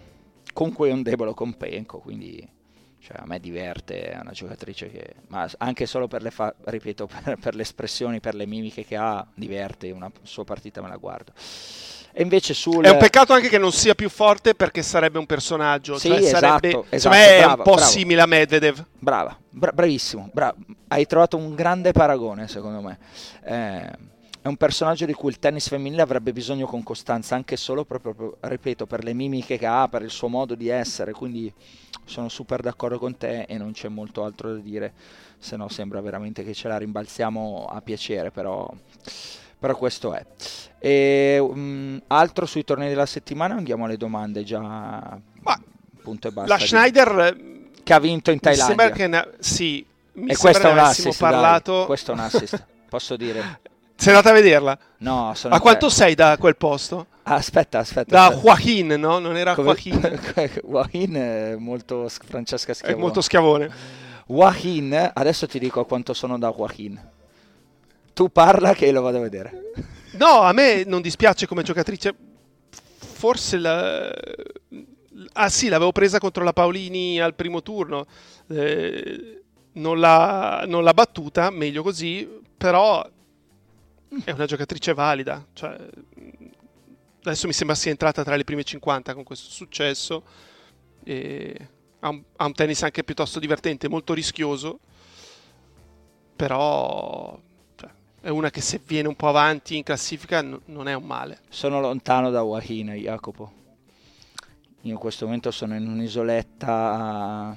[0.53, 2.47] Comunque è un debole con Penco, quindi
[3.01, 7.07] Cioè, a me diverte, è una giocatrice che, ma anche solo per le, fa- ripeto,
[7.25, 10.97] per, per le espressioni, per le mimiche che ha, diverte, una sua partita me la
[10.97, 11.33] guardo.
[12.19, 12.83] E invece sul...
[12.83, 15.99] È un peccato anche che non sia più forte perché sarebbe un personaggio.
[15.99, 17.91] Sì, cioè esatto, sarebbe, esatto, me è bravo, un po' bravo.
[17.91, 18.87] simile a Medvedev.
[18.99, 20.55] Brava, bra- bravissimo, bra-
[20.89, 22.99] hai trovato un grande paragone secondo me.
[23.45, 27.85] Eh, è un personaggio di cui il tennis femminile avrebbe bisogno con costanza, anche solo
[27.85, 31.53] proprio, ripeto, per le mimiche che ha, per il suo modo di essere, quindi
[32.07, 34.95] sono super d'accordo con te e non c'è molto altro da dire,
[35.37, 38.73] se no sembra veramente che ce la rimbalziamo a piacere, però,
[39.59, 40.25] però questo è.
[40.79, 44.61] E, um, altro sui tornei della settimana, andiamo alle domande già...
[44.61, 45.61] Ma
[46.03, 46.53] punto e basta.
[46.57, 48.67] La Schneider eh, che ha vinto in mi Thailandia.
[48.77, 51.31] sembra che ne- sì, mi e sembra questo è un assist, dai.
[51.31, 51.85] parlato.
[51.87, 53.61] questo è un assist, posso dire.
[53.97, 54.79] Sei andata a vederla?
[54.99, 57.07] No, sono A quanto sei da quel posto?
[57.23, 58.11] Aspetta, aspetta.
[58.15, 58.43] Da aspetta.
[58.43, 59.19] Joaquin, no?
[59.19, 60.21] Non era Come- Joaquin.
[60.65, 63.01] Joaquin è molto Francesca È Schiavone.
[63.03, 63.71] molto schiavone.
[64.27, 67.01] Joaquin, adesso ti dico a quanto sono da Joaquin.
[68.17, 69.73] Tu parla che lo vado a vedere.
[70.13, 72.17] No, a me non dispiace come giocatrice.
[72.97, 74.11] Forse la...
[75.35, 78.07] Ah sì, l'avevo presa contro la Paolini al primo turno.
[78.49, 82.27] Eh, non, l'ha, non l'ha battuta, meglio così,
[82.57, 83.07] però
[84.25, 85.47] è una giocatrice valida.
[85.53, 85.77] Cioè,
[87.23, 90.23] adesso mi sembra sia entrata tra le prime 50 con questo successo.
[91.05, 91.69] E
[92.01, 94.79] ha, un, ha un tennis anche piuttosto divertente, molto rischioso.
[96.35, 97.45] Però
[98.27, 101.43] è una che se viene un po' avanti in classifica n- non è un male.
[101.49, 103.53] Sono lontano da Joaquin, Jacopo.
[104.81, 107.57] Io in questo momento sono in un'isoletta a...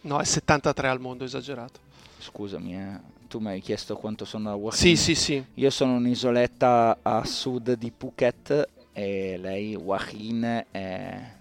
[0.00, 1.78] No, è 73 al mondo, esagerato.
[2.18, 3.00] Scusami, eh.
[3.28, 4.80] tu mi hai chiesto quanto sono da Joaquin.
[4.80, 5.44] Sì, sì, sì.
[5.54, 11.32] Io sono un'isoletta a sud di Phuket e lei, Joaquin, è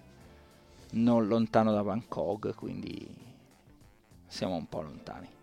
[0.92, 3.08] non lontano da Bangkok, quindi
[4.28, 5.38] siamo un po' lontani.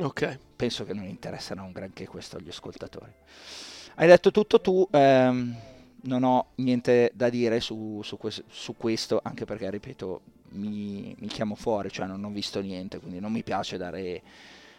[0.00, 0.38] Ok.
[0.56, 3.12] Penso che non interesserà un granché questo agli ascoltatori.
[3.96, 5.54] Hai detto tutto tu, ehm,
[6.02, 11.26] non ho niente da dire su, su ques- su questo, anche perché, ripeto, mi, mi
[11.26, 14.22] chiamo fuori, cioè non ho visto niente, quindi non mi piace dare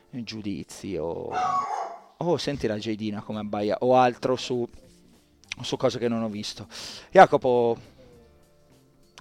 [0.10, 1.32] giudizi o...
[2.18, 4.68] Oh, senti la Jaidina come abbaia, o altro su,
[5.62, 6.68] su cose che non ho visto.
[7.12, 7.78] Jacopo,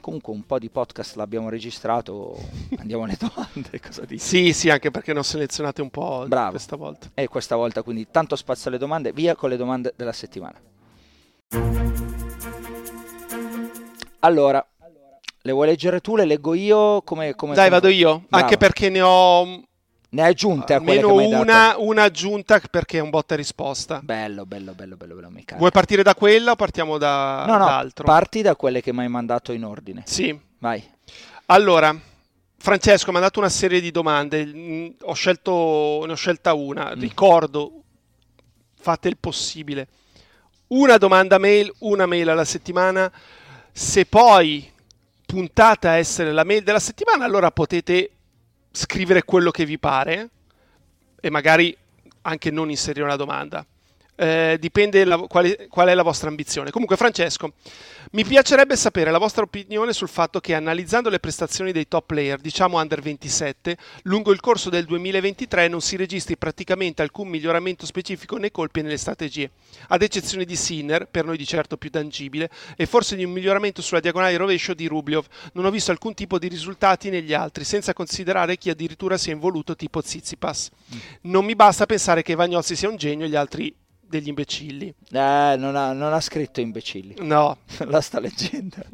[0.01, 2.37] comunque un po' di podcast l'abbiamo registrato,
[2.79, 4.25] andiamo alle domande, cosa dici?
[4.25, 6.51] Sì, sì, anche perché ne ho selezionate un po' Bravo.
[6.51, 7.11] questa volta.
[7.15, 10.59] E questa volta quindi tanto spazio alle domande, via con le domande della settimana.
[14.21, 14.67] Allora,
[15.43, 17.03] le vuoi leggere tu, le leggo io?
[17.03, 18.45] Come, come Dai, vado io, Bravo.
[18.45, 19.63] anche perché ne ho
[20.13, 23.37] Ne hai aggiunte a quelle che almeno una, una aggiunta perché è un botta e
[23.37, 24.01] risposta.
[24.03, 25.45] Bello, bello, bello, bello, bello, mi.
[25.57, 28.05] Vuoi partire da quella o partiamo da, No, no, altro?
[28.05, 30.03] parti da quelle che mi hai mandato in ordine.
[30.07, 30.37] sì.
[30.59, 30.83] Vai.
[31.47, 31.97] Allora,
[32.59, 36.95] Francesco mi ha dato una serie di domande, mm, ho scelto, ne ho scelta una,
[36.95, 37.01] Mm.
[37.01, 37.73] ricordo,
[38.81, 39.89] fate il possibile.
[40.69, 43.11] Una domanda mail, una mail alla settimana,
[43.73, 44.71] se poi
[45.25, 48.11] puntate a essere la mail della settimana, allora potete
[48.71, 50.29] scrivere quello che vi pare
[51.21, 51.77] e magari
[52.23, 53.65] anche non inserire una domanda.
[54.23, 56.71] Eh, dipende la- quale- qual è la vostra ambizione.
[56.71, 57.55] Comunque, Francesco,
[58.11, 62.39] mi piacerebbe sapere la vostra opinione sul fatto che analizzando le prestazioni dei top player,
[62.39, 68.37] diciamo under 27, lungo il corso del 2023 non si registri praticamente alcun miglioramento specifico
[68.37, 69.53] nei colpi e nelle strategie,
[69.89, 73.81] ad eccezione di Sinner, per noi di certo più tangibile, e forse di un miglioramento
[73.81, 75.25] sulla diagonale rovescio di Rubliov.
[75.55, 79.33] Non ho visto alcun tipo di risultati negli altri, senza considerare chi addirittura si è
[79.33, 80.69] involuto tipo Tsitsipas.
[81.23, 83.75] Non mi basta pensare che Vagnozzi sia un genio e gli altri
[84.11, 84.89] degli imbecilli.
[84.89, 88.77] Eh, non, ha, non ha scritto imbecilli, No, la sta leggendo.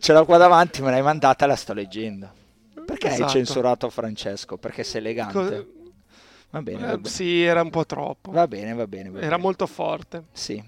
[0.00, 2.42] Ce l'ho qua davanti, me l'hai mandata, la sto leggendo.
[2.84, 3.30] Perché hai Esatto.
[3.32, 4.56] censurato Francesco?
[4.58, 5.32] Perché sei elegante.
[5.64, 5.72] Co-
[6.50, 7.08] Va bene, va eh, bene.
[7.08, 8.30] sì, era un po' troppo.
[8.30, 9.10] Va bene, va bene.
[9.10, 9.42] va Era bene.
[9.42, 10.24] molto forte.
[10.32, 10.62] Sì.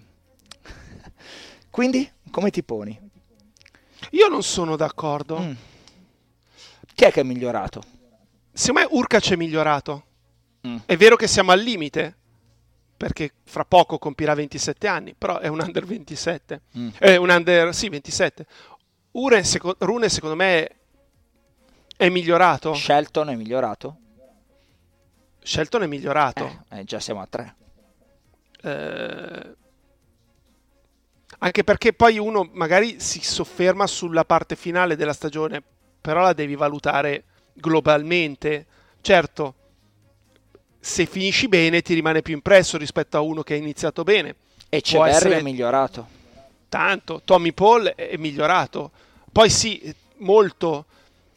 [1.70, 2.98] Quindi, come ti poni?
[4.12, 5.38] Io non sono d'accordo.
[5.38, 5.52] Mm.
[6.94, 7.82] Chi è che è migliorato?
[8.52, 10.04] Secondo me Urkac è migliorato.
[10.66, 10.76] Mm.
[10.86, 12.16] È vero che siamo al limite,
[12.96, 16.60] perché fra poco compirà 27 anni, però è un under 27.
[16.76, 16.88] Mm.
[16.98, 18.46] È un under, sì, 27.
[19.12, 20.76] Rune, seco- Rune, secondo me
[21.96, 22.74] è migliorato.
[22.74, 23.98] Shelton è migliorato?
[25.42, 26.64] Shelton è migliorato.
[26.70, 27.54] Eh, eh, già siamo a tre.
[28.62, 29.54] Eh,
[31.38, 35.62] anche perché poi uno magari si sofferma sulla parte finale della stagione,
[36.00, 38.66] però la devi valutare globalmente.
[39.00, 39.54] Certo,
[40.86, 44.36] se finisci bene ti rimane più impresso rispetto a uno che ha iniziato bene.
[44.68, 46.06] E Può essere- è migliorato.
[46.68, 48.92] Tanto, Tommy Paul è migliorato.
[49.32, 50.86] poi sì, molto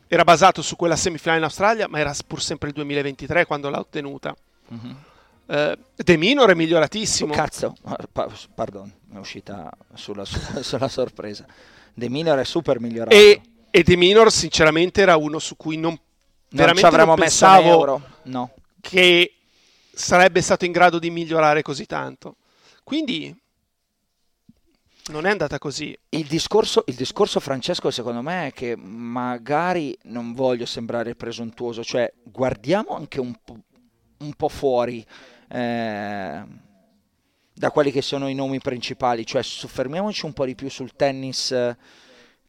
[0.08, 3.80] era basato su quella semifinale in Australia, ma era pur sempre il 2023 quando l'ha
[3.80, 4.36] ottenuta.
[4.72, 4.95] Mm-hmm.
[5.47, 7.34] Uh, De Minor è miglioratissimo.
[7.34, 7.76] Cazzo,
[8.12, 10.24] pa- pardon, è uscita sulla,
[10.62, 11.45] sulla sorpresa.
[11.93, 13.16] De Minor è super migliorato.
[13.16, 16.00] E, e De Minor, sinceramente, era uno su cui non, non
[16.50, 18.52] veramente non pensavo no.
[18.80, 19.34] che
[20.00, 22.38] sarebbe stato in grado di migliorare così tanto.
[22.84, 23.36] Quindi
[25.10, 25.95] non è andata così.
[26.10, 32.12] Il discorso, il discorso, Francesco, secondo me, è che magari non voglio sembrare presuntuoso, cioè
[32.24, 33.58] guardiamo anche un po',
[34.20, 35.06] un po fuori
[35.50, 36.43] eh,
[37.54, 41.52] da quelli che sono i nomi principali, cioè soffermiamoci un po' di più sul tennis
[41.52, 41.78] eh,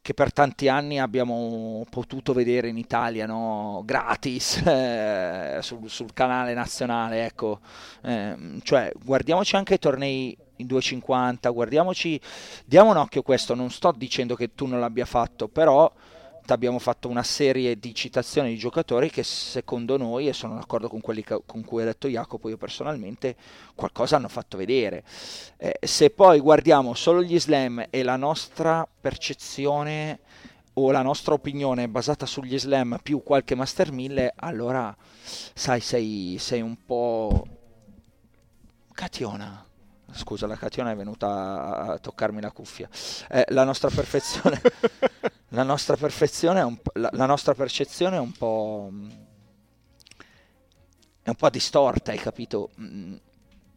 [0.02, 3.82] che per tanti anni abbiamo potuto vedere in Italia no?
[3.84, 7.24] gratis eh, sul, sul, canale nazionale.
[7.26, 7.60] Ecco.
[8.02, 12.20] Eh, cioè, guardiamoci anche i tornei in 2,50, guardiamoci,
[12.64, 15.90] diamo un occhio a questo, non sto dicendo che tu non l'abbia fatto, però
[16.46, 21.00] abbiamo fatto una serie di citazioni di giocatori che secondo noi, e sono d'accordo con
[21.00, 23.36] quelli che, con cui ha detto Jacopo, io personalmente,
[23.74, 25.04] qualcosa hanno fatto vedere.
[25.56, 30.20] Eh, se poi guardiamo solo gli slam e la nostra percezione
[30.74, 34.94] o la nostra opinione basata sugli slam più qualche Master 1000, allora
[35.54, 37.46] sai, sei, sei un po'
[38.92, 39.64] cationa
[40.12, 42.88] scusa la cationa è venuta a toccarmi la cuffia
[43.28, 44.60] eh, la nostra perfezione
[45.48, 48.90] la nostra perfezione è un la, la, nostra percezione è un po'
[51.22, 53.14] è un po' distorta hai capito mm.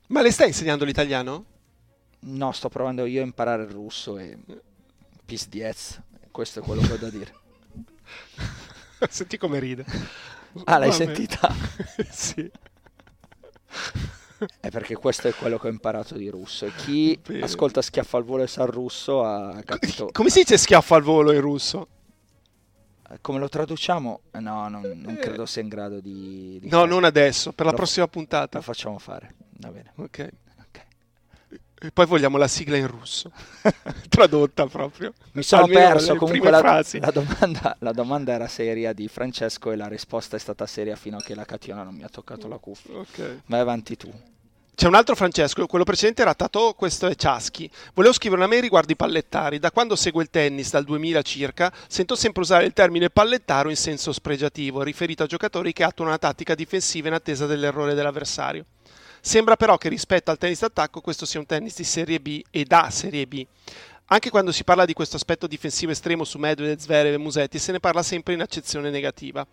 [0.08, 1.46] ma le stai insegnando l'italiano?
[2.20, 4.38] no sto provando io a imparare il russo e
[5.26, 7.34] pisdiez questo è quello che ho da dire
[9.10, 9.86] senti come ride
[10.66, 11.06] ah l'hai Vabbè.
[11.06, 11.54] sentita?
[12.10, 12.52] sì
[14.60, 16.66] è perché questo è quello che ho imparato di russo.
[16.66, 17.44] E chi Bene.
[17.44, 20.10] ascolta schiaffo al volo e sa il russo ha capito.
[20.12, 21.88] Come si dice schiaffo al volo in russo?
[23.10, 24.22] Eh, come lo traduciamo?
[24.32, 26.60] Eh, no, non, non credo sia in grado di.
[26.60, 26.90] di no, fare.
[26.90, 28.58] non adesso, per la lo prossima puntata.
[28.58, 29.36] Lo facciamo fare.
[29.60, 29.92] Va bene.
[29.96, 30.30] Ok.
[31.84, 33.30] E poi vogliamo la sigla in russo,
[34.08, 35.12] tradotta proprio.
[35.34, 39.76] Mi sono Almeno perso, comunque la, la, domanda, la, domanda, era seria di Francesco e
[39.76, 42.58] la risposta è stata seria fino a che la Cationa non mi ha toccato la
[42.58, 43.00] cuffia.
[43.00, 43.42] Okay.
[43.48, 44.10] Vai avanti tu.
[44.76, 47.70] C'è un altro Francesco, quello precedente era Tato, questo è Ciaschi.
[47.94, 49.60] Volevo scrivere una mail riguardo i pallettari.
[49.60, 53.76] Da quando seguo il tennis, dal 2000 circa, sento sempre usare il termine pallettaro in
[53.76, 58.66] senso spregiativo, riferito a giocatori che attuano una tattica difensiva in attesa dell'errore dell'avversario.
[59.22, 62.66] Sembra però che rispetto al tennis d'attacco questo sia un tennis di Serie B e
[62.66, 63.46] da Serie B.
[64.14, 67.72] Anche quando si parla di questo aspetto difensivo estremo su Medvedev, Zverev e Musetti se
[67.72, 69.44] ne parla sempre in accezione negativa.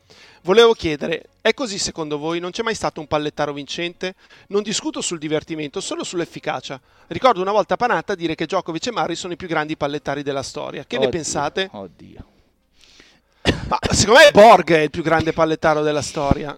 [0.43, 2.41] Volevo chiedere, è così secondo voi?
[2.41, 4.17] Non c'è mai stato un pallettaro vincente?
[4.49, 6.79] Non discuto sul divertimento, solo sull'efficacia.
[7.07, 10.43] Ricordo una volta Panatta dire che Djokovic e Mari sono i più grandi pallettari della
[10.43, 10.85] storia.
[10.85, 11.71] Che oddio, ne pensate?
[11.73, 12.25] Oddio.
[13.67, 16.55] Ma secondo me Borg è il più grande pallettaro della storia.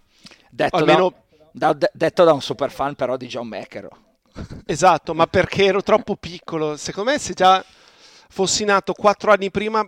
[0.51, 1.15] Detto Almeno...
[1.53, 3.97] da da, detto da un super fan però di John McEnroe.
[4.67, 6.77] Esatto, ma perché ero troppo piccolo.
[6.77, 7.65] Secondo me se già
[8.33, 9.87] fossi nato quattro anni prima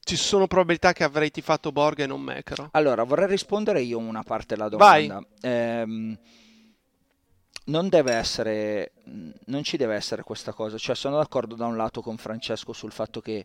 [0.00, 2.68] ci sono probabilità che avrei tifato Borg e non McEnroe.
[2.70, 5.20] Allora, vorrei rispondere io una parte della domanda.
[5.42, 6.18] Ehm,
[7.64, 8.92] non deve essere,
[9.46, 10.78] non ci deve essere questa cosa.
[10.78, 13.44] Cioè, sono d'accordo da un lato con Francesco sul fatto che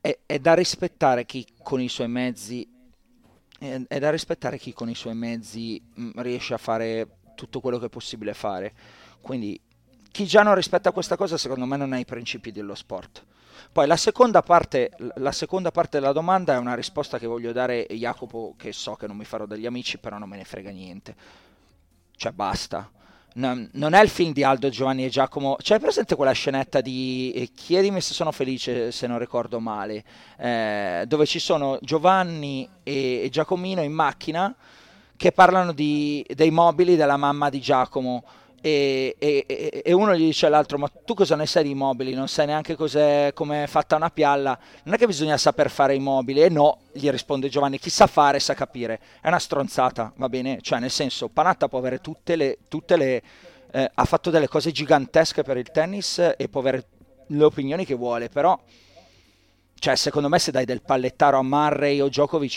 [0.00, 2.68] è, è da rispettare chi con i suoi mezzi
[3.60, 7.86] è da rispettare chi con i suoi mezzi mm, riesce a fare tutto quello che
[7.86, 8.74] è possibile fare.
[9.20, 9.60] Quindi
[10.10, 13.24] chi già non rispetta questa cosa secondo me non ha i principi dello sport.
[13.72, 17.86] Poi la seconda, parte, la seconda parte della domanda è una risposta che voglio dare
[17.90, 21.14] Jacopo, che so che non mi farò degli amici, però non me ne frega niente.
[22.16, 22.90] Cioè basta
[23.34, 25.56] non, non è il film di Aldo, Giovanni e Giacomo.
[25.60, 30.04] C'è presente quella scenetta di eh, Chiedimi se sono felice, se non ricordo male,
[30.38, 34.54] eh, dove ci sono Giovanni e, e Giacomino in macchina
[35.16, 38.24] che parlano di, dei mobili della mamma di Giacomo
[38.60, 42.12] e, e, e, uno gli dice all'altro ma tu cosa ne sai di mobili?
[42.12, 44.58] Non sai neanche come è fatta una pialla?
[44.84, 48.06] Non è che bisogna saper fare i mobili e no gli risponde Giovanni chi sa
[48.06, 49.00] fare sa capire.
[49.20, 50.58] È una stronzata va bene?
[50.60, 53.22] Cioè nel senso Panatta può avere tutte le, tutte le
[53.70, 56.86] eh, ha fatto delle cose gigantesche per il tennis e può avere
[57.26, 58.58] le opinioni che vuole però
[59.74, 62.56] cioè secondo me se dai del pallettaro a Murray o Djokovic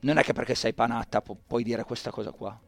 [0.00, 2.58] Non è che perché sei panatta pu- puoi dire questa cosa qua.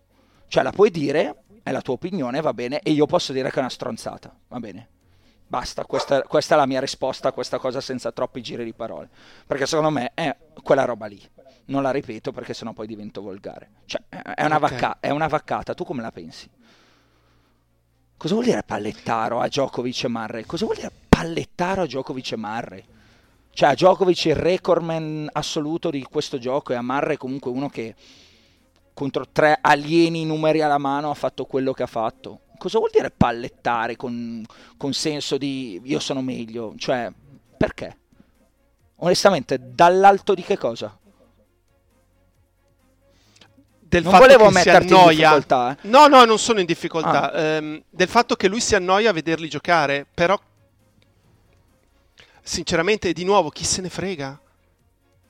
[0.49, 3.57] Cioè la puoi dire, è la tua opinione, va bene, e io posso dire che
[3.57, 4.89] è una stronzata, va bene.
[5.47, 9.09] Basta, questa, questa è la mia risposta a questa cosa senza troppi giri di parole.
[9.47, 11.21] Perché secondo me è quella roba lì.
[11.67, 13.71] Non la ripeto perché sennò poi divento volgare.
[13.85, 14.61] Cioè, è una, Ok.
[14.61, 16.49] vacca- è una vaccata, tu come la pensi?
[18.17, 20.47] Cosa vuol dire pallettaro a Djokovic e Marre?
[20.47, 22.85] Cosa vuol dire pallettaro a Djokovic e Marre?
[23.55, 27.95] Cioè a Djokovic il recordman assoluto di questo gioco e a Marre comunque uno che
[28.95, 32.41] contro tre alieni numeri alla mano ha fatto quello che ha fatto.
[32.57, 34.45] Cosa vuol dire pallettare con,
[34.77, 36.75] con senso di io sono meglio?
[36.77, 37.13] Cioè,
[37.57, 37.99] perché?
[38.97, 40.97] Onestamente, dall'alto di che cosa?
[43.93, 45.15] del Non fatto volevo che si annoia.
[45.15, 45.89] difficoltà, eh.
[45.89, 47.31] No, no, non sono in difficoltà.
[47.31, 47.41] Ah.
[47.41, 50.39] Ehm, del fatto che lui si annoia a vederli giocare, però
[52.43, 54.41] sinceramente, di nuovo, chi se ne frega?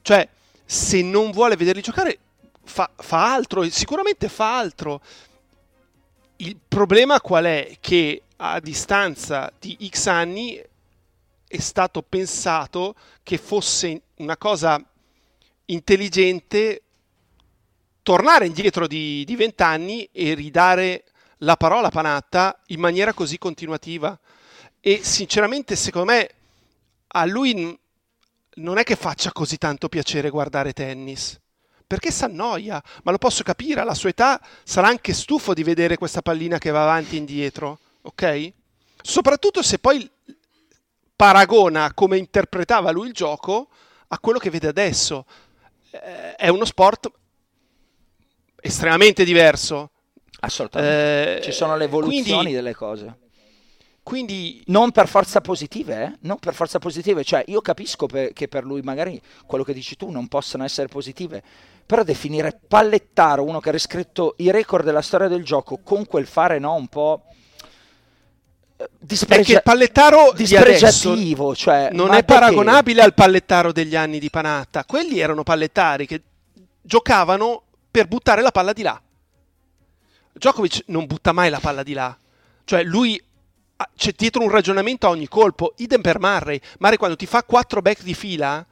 [0.02, 0.28] Cioè,
[0.64, 2.18] se non vuole vederli giocare,
[2.64, 5.00] fa, fa altro, sicuramente fa altro.
[6.36, 7.76] Il problema qual è?
[7.80, 10.60] Che a distanza di X anni
[11.46, 14.82] è stato pensato che fosse una cosa
[15.66, 16.82] intelligente
[18.02, 21.04] tornare indietro di di vent'anni e ridare
[21.38, 24.18] la parola a Panatta in maniera così continuativa.
[24.80, 26.30] E sinceramente, secondo me,
[27.14, 27.78] a lui
[28.54, 31.38] non è che faccia così tanto piacere guardare tennis.
[31.86, 35.98] Perché si annoia, ma lo posso capire, alla sua età sarà anche stufo di vedere
[35.98, 38.52] questa pallina che va avanti e indietro, ok?
[39.02, 40.08] Soprattutto se poi
[41.14, 43.68] paragona come interpretava lui il gioco
[44.08, 45.26] a quello che vede adesso.
[45.90, 47.10] Eh, È uno sport
[48.60, 49.90] estremamente diverso.
[50.40, 51.38] Assolutamente.
[51.38, 53.18] Eh, Ci sono le evoluzioni quindi- delle cose.
[54.03, 56.12] Quindi Non per forza positive, eh?
[56.22, 57.22] Non per forza positive.
[57.22, 60.88] Cioè, io capisco pe- che per lui magari quello che dici tu non possono essere
[60.88, 61.42] positive,
[61.86, 66.26] però definire pallettaro uno che ha riscritto i record della storia del gioco con quel
[66.26, 67.22] fare, no, un po'
[68.76, 72.24] eh, perché dispregia- il pallettaro dispregiativo, cioè, non è perché?
[72.24, 74.84] paragonabile al pallettaro degli anni di Panatta.
[74.84, 76.22] Quelli erano pallettari che
[76.82, 79.00] giocavano per buttare la palla di là.
[80.32, 82.16] Djokovic non butta mai la palla di là.
[82.64, 83.22] Cioè lui
[83.97, 85.74] c'è dietro un ragionamento a ogni colpo.
[85.76, 86.61] Idem per Murray.
[86.78, 88.64] Murray quando ti fa 4 back di fila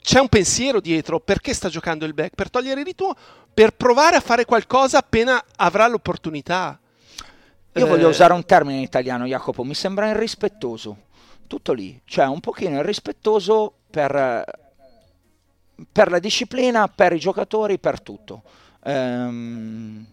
[0.00, 1.20] c'è un pensiero dietro.
[1.20, 2.34] Perché sta giocando il back?
[2.34, 3.14] Per togliere il ritmo?
[3.52, 6.78] Per provare a fare qualcosa appena avrà l'opportunità.
[7.72, 11.04] Io Eh, voglio usare un termine in italiano, Jacopo, mi sembra irrispettoso.
[11.46, 14.44] Tutto lì, cioè un pochino irrispettoso per,
[15.92, 18.42] per la disciplina, per i giocatori, per tutto.
[18.84, 20.06] Ehm,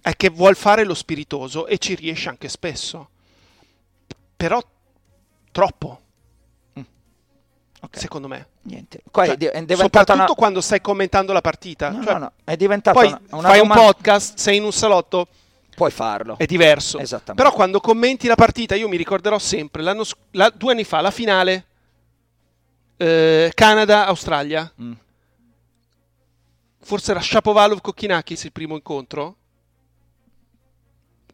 [0.00, 3.10] è che vuol fare lo spiritoso e ci riesce anche spesso.
[4.36, 4.60] Però
[5.52, 6.00] troppo,
[6.74, 8.46] ok, secondo me.
[8.62, 9.02] niente.
[9.10, 9.36] Cioè,
[9.76, 10.34] soprattutto una...
[10.34, 11.90] quando stai commentando la partita.
[11.90, 14.64] No, Cioè, no, no, è diventata Poi una, una fai un domanda- podcast, sei in
[14.64, 15.28] un salotto,
[15.76, 16.36] Puoi farlo.
[16.38, 16.98] è diverso.
[16.98, 17.42] Esattamente.
[17.42, 21.66] Però quando commenti la partita, io mi ricorderò sempre, la- due anni fa, la finale,
[22.96, 24.72] eh, Canada-Australia.
[24.80, 24.92] Mm.
[26.80, 29.36] Forse era Shapovalov-Kokkinakis il primo incontro?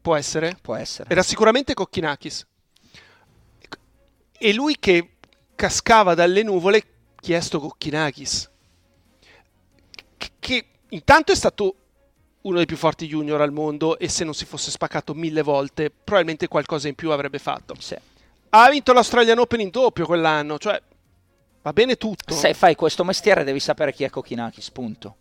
[0.00, 0.56] Può essere?
[0.62, 1.10] Può essere.
[1.10, 2.46] Era sicuramente Kokkinakis.
[4.42, 5.16] E lui che
[5.54, 6.82] cascava dalle nuvole,
[7.20, 8.50] chiesto Kokkinakis.
[10.16, 11.74] Che, che intanto è stato
[12.42, 15.90] uno dei più forti junior al mondo e se non si fosse spaccato mille volte,
[15.90, 17.74] probabilmente qualcosa in più avrebbe fatto.
[17.78, 17.94] Sì.
[18.48, 20.80] Ha vinto l'Australian Open in doppio quell'anno, cioè
[21.60, 22.34] va bene tutto.
[22.34, 25.16] Se fai questo mestiere devi sapere chi è Kokinakis, punto.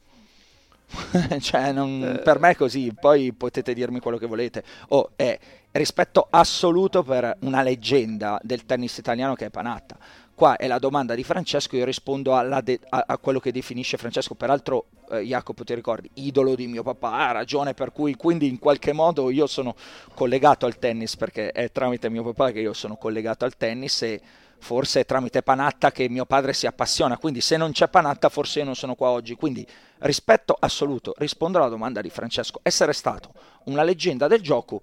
[1.39, 2.21] cioè, non- Eh.
[2.21, 4.63] per me è così, poi potete dirmi quello che volete.
[4.89, 5.37] Oh, è
[5.71, 9.97] rispetto assoluto per una leggenda del tennis italiano che è Panatta.
[10.33, 12.33] Qua è la domanda di Francesco, io rispondo
[12.63, 16.81] de- a, a quello che definisce Francesco, peraltro eh, Jacopo ti ricordi, idolo di mio
[16.81, 19.75] papà, ha ragione per cui quindi in qualche modo io sono
[20.13, 24.21] collegato al tennis perché è tramite mio papà che io sono collegato al tennis e
[24.59, 28.59] forse è tramite Panatta che mio padre si appassiona, quindi se non c'è Panatta forse
[28.59, 29.65] io non sono qua oggi, quindi
[29.99, 33.33] rispetto assoluto, rispondo alla domanda di Francesco, essere stato
[33.65, 34.81] una leggenda del gioco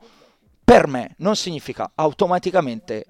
[0.64, 3.06] per me non significa automaticamente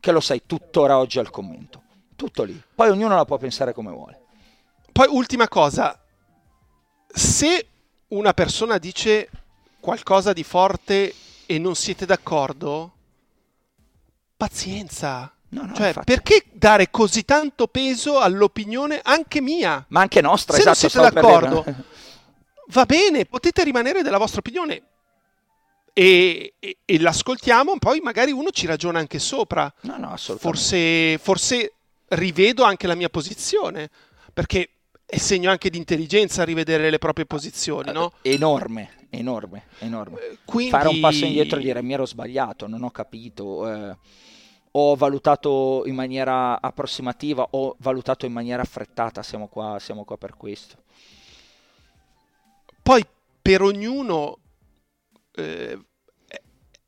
[0.00, 1.82] che lo sai tuttora oggi al commento,
[2.16, 4.20] tutto lì, poi ognuno la può pensare come vuole.
[4.90, 5.96] Poi ultima cosa,
[7.06, 7.68] se
[8.08, 9.30] una persona dice
[9.80, 11.14] qualcosa di forte
[11.46, 12.92] e non siete d'accordo,
[14.36, 15.32] pazienza.
[15.50, 16.04] No, no, cioè, infatti.
[16.12, 19.84] perché dare così tanto peso all'opinione anche mia?
[19.88, 20.88] Ma anche nostra, Se non esatto.
[20.90, 21.84] siete stavo per d'accordo, dire.
[22.68, 24.82] va bene, potete rimanere della vostra opinione
[25.94, 29.72] e, e- e l'ascoltiamo, poi magari uno ci ragiona anche sopra.
[29.82, 30.38] No, no, assolutamente.
[30.38, 31.72] Forse, forse
[32.08, 33.88] rivedo anche la mia posizione,
[34.32, 34.68] perché
[35.06, 38.12] è segno anche di intelligenza rivedere le proprie posizioni, no?
[38.22, 40.38] Enorme, enorme, enorme.
[40.44, 40.70] Quindi...
[40.70, 43.96] Fare un passo indietro e dire mi ero sbagliato, non ho capito, eh,
[44.78, 50.36] ho valutato in maniera approssimativa, ho valutato in maniera affrettata, siamo qua, siamo qua per
[50.36, 50.76] questo.
[52.80, 53.04] Poi
[53.42, 54.38] per ognuno
[55.32, 55.78] eh,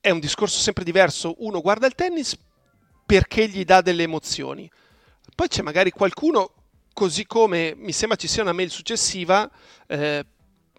[0.00, 1.34] è un discorso sempre diverso.
[1.38, 2.38] Uno guarda il tennis
[3.04, 4.70] perché gli dà delle emozioni.
[5.34, 6.52] Poi c'è magari qualcuno,
[6.92, 9.50] così come mi sembra ci sia una mail successiva
[9.86, 10.24] eh,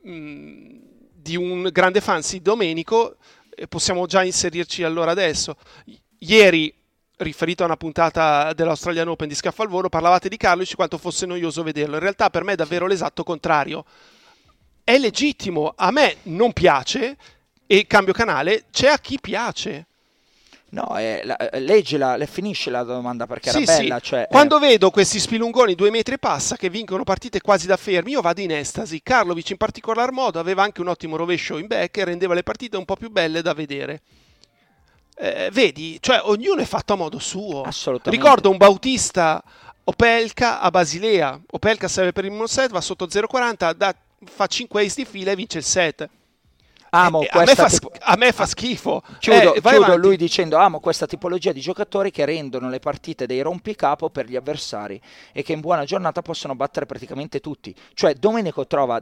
[0.01, 0.77] mh,
[1.13, 3.17] di un grande fan, sì, Domenico,
[3.53, 5.55] eh, possiamo già inserirci allora adesso.
[6.19, 6.73] Ieri,
[7.23, 11.25] riferito a una puntata dell'Australian Open di Scaffo al Volo, parlavate di Carlos quanto fosse
[11.25, 11.95] noioso vederlo.
[11.95, 13.85] In realtà per me è davvero l'esatto contrario
[14.83, 17.15] è legittimo, a me non piace
[17.67, 19.85] e cambio canale, c'è a chi piace.
[20.69, 23.99] No, eh, la- eh, leggila, le- finisci la domanda perché Sì, era bella.
[23.99, 24.05] sì.
[24.05, 27.75] Cioè, eh, Quando vedo questi spilungoni due metri e passa che vincono partite quasi da
[27.77, 29.01] fermi, io vado in estasi.
[29.03, 32.77] Karlovic in particolar modo aveva anche un ottimo rovescio in back e rendeva le partite
[32.77, 34.01] un po' più belle da vedere.
[35.23, 37.61] Eh, vedi, cioè ognuno è fatto a modo suo.
[37.61, 38.09] Assolutamente.
[38.25, 39.43] Ricordo un Bautista
[39.83, 41.39] Opelka a Basilea.
[41.51, 43.95] Opelka serve per il primo set, va sotto 0,40, da-
[44.25, 46.09] fa 5 ace di fila e vince il set.
[46.93, 49.01] amo Eh, a, me fa, tipo- a me fa schifo.
[49.19, 53.41] Chiudo, Eh, chiudo lui dicendo amo questa tipologia di giocatori che rendono le partite dei
[53.41, 54.99] rompicapo per gli avversari
[55.31, 57.73] e che in buona giornata possono battere praticamente tutti.
[57.93, 59.01] Cioè Domenico trova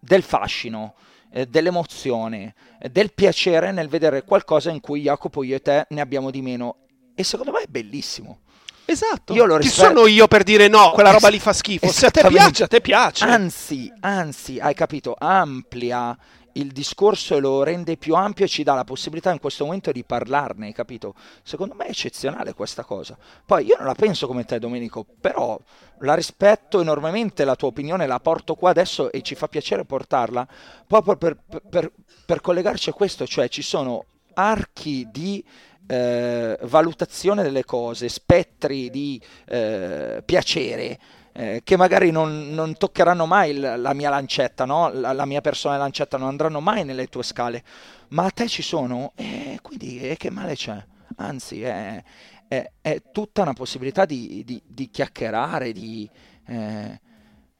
[0.00, 0.94] del fascino,
[1.32, 6.00] eh, dell'emozione, eh, del piacere nel vedere qualcosa in cui Jacopo io e te ne
[6.00, 6.76] abbiamo di meno
[7.14, 8.40] e secondo me è bellissimo.
[8.84, 9.34] Esatto.
[9.34, 11.86] Io lo Chi rispetto- sono io per dire no, quella roba lì fa schifo.
[11.92, 13.24] Se a te piace, a te piace.
[13.24, 16.16] Anzi, anzi, hai capito, amplia
[16.54, 20.04] il discorso lo rende più ampio e ci dà la possibilità in questo momento di
[20.04, 21.14] parlarne, capito?
[21.42, 23.16] Secondo me è eccezionale questa cosa.
[23.44, 25.58] Poi io non la penso come te, Domenico, però
[26.00, 30.46] la rispetto enormemente la tua opinione, la porto qua adesso e ci fa piacere portarla
[30.86, 31.92] proprio per, per- per-
[32.26, 35.44] per collegarci a questo, cioè ci sono archi di
[35.86, 40.98] eh, valutazione delle cose, spettri di eh, piacere
[41.32, 44.90] eh, che magari non, non toccheranno mai il- la mia lancetta, no?
[44.92, 47.62] la, la mia personale lancetta, non andranno mai nelle tue scale,
[48.08, 50.82] ma a te ci sono, e quindi eh, che male c'è?
[51.16, 52.02] Anzi, è,
[52.48, 56.08] è- è tutta una possibilità di, di- di chiacchierare, di,
[56.46, 57.00] eh,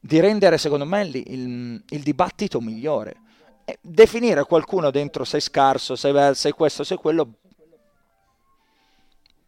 [0.01, 3.17] di rendere secondo me il, il- il dibattito migliore.
[3.65, 7.35] E definire qualcuno dentro sei scarso, sei, sei questo, sei quello,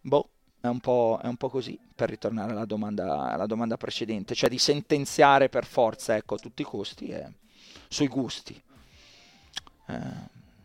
[0.04, 0.28] boh,
[0.62, 4.48] è un po', è un po' così, per ritornare alla domanda, alla domanda precedente, cioè
[4.48, 7.32] di sentenziare per forza, ecco, a tutti i costi e
[7.88, 8.54] sui gusti.
[9.88, 10.00] Eh,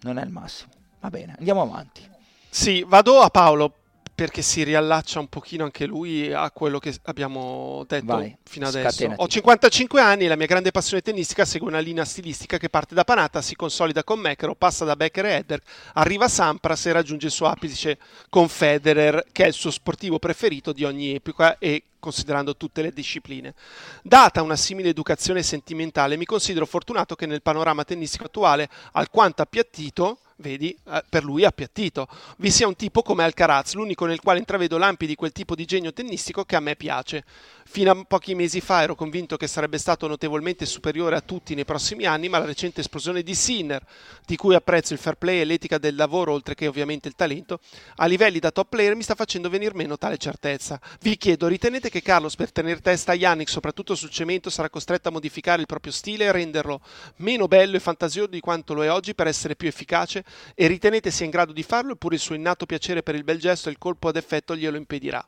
[0.02, 0.72] non è il massimo.
[1.00, 2.08] Va bene, andiamo avanti.
[2.48, 3.74] Sì, vado a Paolo
[4.18, 8.90] perché si riallaccia un pochino anche lui a quello che abbiamo detto Vai, fino adesso.
[8.90, 9.22] scatenati.
[9.22, 12.96] Ho 55 anni e la mia grande passione tennistica segue una linea stilistica che parte
[12.96, 15.62] da Panata, si consolida con Mecaro, passa da Becker e Eder,
[15.94, 20.18] arriva a Sampras e raggiunge il suo apice con Federer, che è il suo sportivo
[20.18, 23.54] preferito di ogni epoca e considerando tutte le discipline.
[24.02, 30.18] Data una simile educazione sentimentale, mi considero fortunato che nel panorama tennistico attuale, alquanto appiattito,
[30.38, 32.08] vedi, eh, per lui appiattito,
[32.38, 35.66] vi sia un tipo come Alcaraz, l'unico nel quale intravedo lampi di quel tipo di
[35.66, 37.24] genio tennistico che a me piace.
[37.70, 41.66] Fino a pochi mesi fa ero convinto che sarebbe stato notevolmente superiore a tutti nei
[41.66, 43.86] prossimi anni, ma la recente esplosione di Sinner,
[44.26, 47.60] di cui apprezzo il fair play e l'etica del lavoro, oltre che ovviamente il talento,
[47.98, 50.80] a livelli da top player mi sta facendo venir meno tale certezza.
[51.02, 55.10] Vi chiedo, ritenete che Carlos per tenere testa a Yannick, soprattutto sul cemento, sarà costretto
[55.10, 56.80] a modificare il proprio stile e renderlo
[57.18, 60.24] meno bello e fantasioso di quanto lo è oggi per essere più efficace?
[60.56, 63.40] E ritenete sia in grado di farlo oppure il suo innato piacere per il bel
[63.40, 65.26] gesto e il colpo ad effetto glielo impedirà?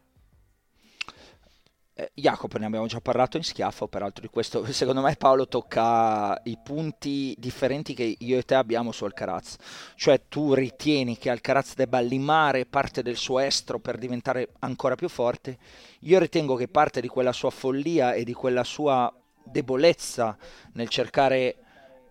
[2.00, 6.40] Eh, Jacopo, ne abbiamo già parlato in schiaffo, peraltro di questo secondo me Paolo tocca
[6.46, 9.58] i punti differenti che io e te abbiamo su Alcaraz.
[9.96, 15.10] Cioè tu ritieni che Alcaraz debba limare parte del suo estro per diventare ancora più
[15.10, 15.58] forte?
[16.02, 20.38] Io ritengo che parte di quella sua follia e di quella sua debolezza
[20.74, 21.58] nel cercare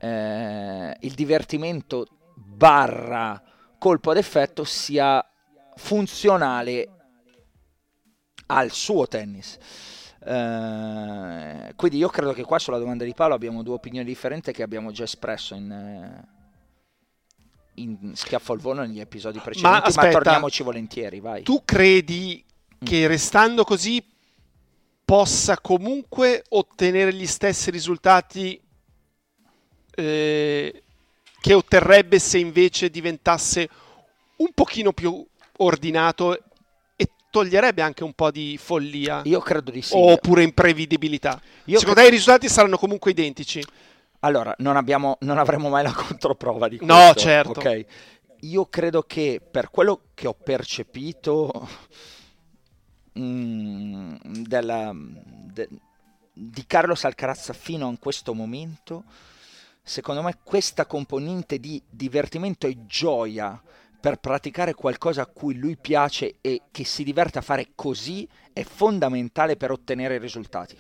[0.01, 2.07] eh, il divertimento
[2.39, 3.43] barra
[3.79, 5.25] colpo ad effetto sia
[5.77, 6.89] funzionale
[8.47, 9.59] al suo tennis.
[10.21, 14.63] Eh, quindi io credo che qua sulla domanda di Paolo abbiamo due opinioni differenti che
[14.63, 16.29] abbiamo già espresso in, eh,
[17.75, 21.43] in Schiaffo al Volo negli episodi precedenti, ma, aspetta, ma torniamoci volentieri, vai.
[21.43, 22.45] Tu credi
[22.83, 23.09] che mm.
[23.09, 24.05] restando così
[25.05, 28.61] possa comunque ottenere gli stessi risultati
[29.95, 30.83] eh,
[31.41, 33.69] che otterrebbe se invece diventasse
[34.37, 35.25] un pochino più
[35.59, 36.39] ordinato
[36.97, 39.23] e toglierebbe anche un po' di follia.
[39.25, 39.95] Io credo di sì.
[39.97, 41.41] Oppure imprevedibilità.
[41.65, 43.63] Io Secondo cre- te i risultati saranno comunque identici?
[44.21, 46.95] Allora, non, abbiamo, non avremo mai la controprova di questo.
[46.95, 47.51] No, certo.
[47.51, 47.87] Okay.
[48.43, 51.69] Io credo che per quello che ho percepito
[53.19, 55.69] mm, della, de,
[56.33, 59.05] di Carlos Alcarazza fino a questo momento,
[59.89, 63.61] secondo me questa componente di divertimento e gioia
[64.01, 68.63] per praticare qualcosa a cui lui piace e che si diverte a fare così è
[68.65, 70.79] fondamentale per ottenere risultati.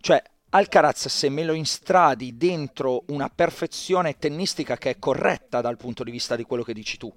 [0.00, 6.04] Cioè, Alcaraz se me lo instradi dentro una perfezione tennistica che è corretta dal punto
[6.04, 7.12] di vista di quello che dici tu,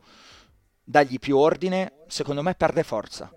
[0.83, 3.31] dagli più ordine, secondo me perde forza,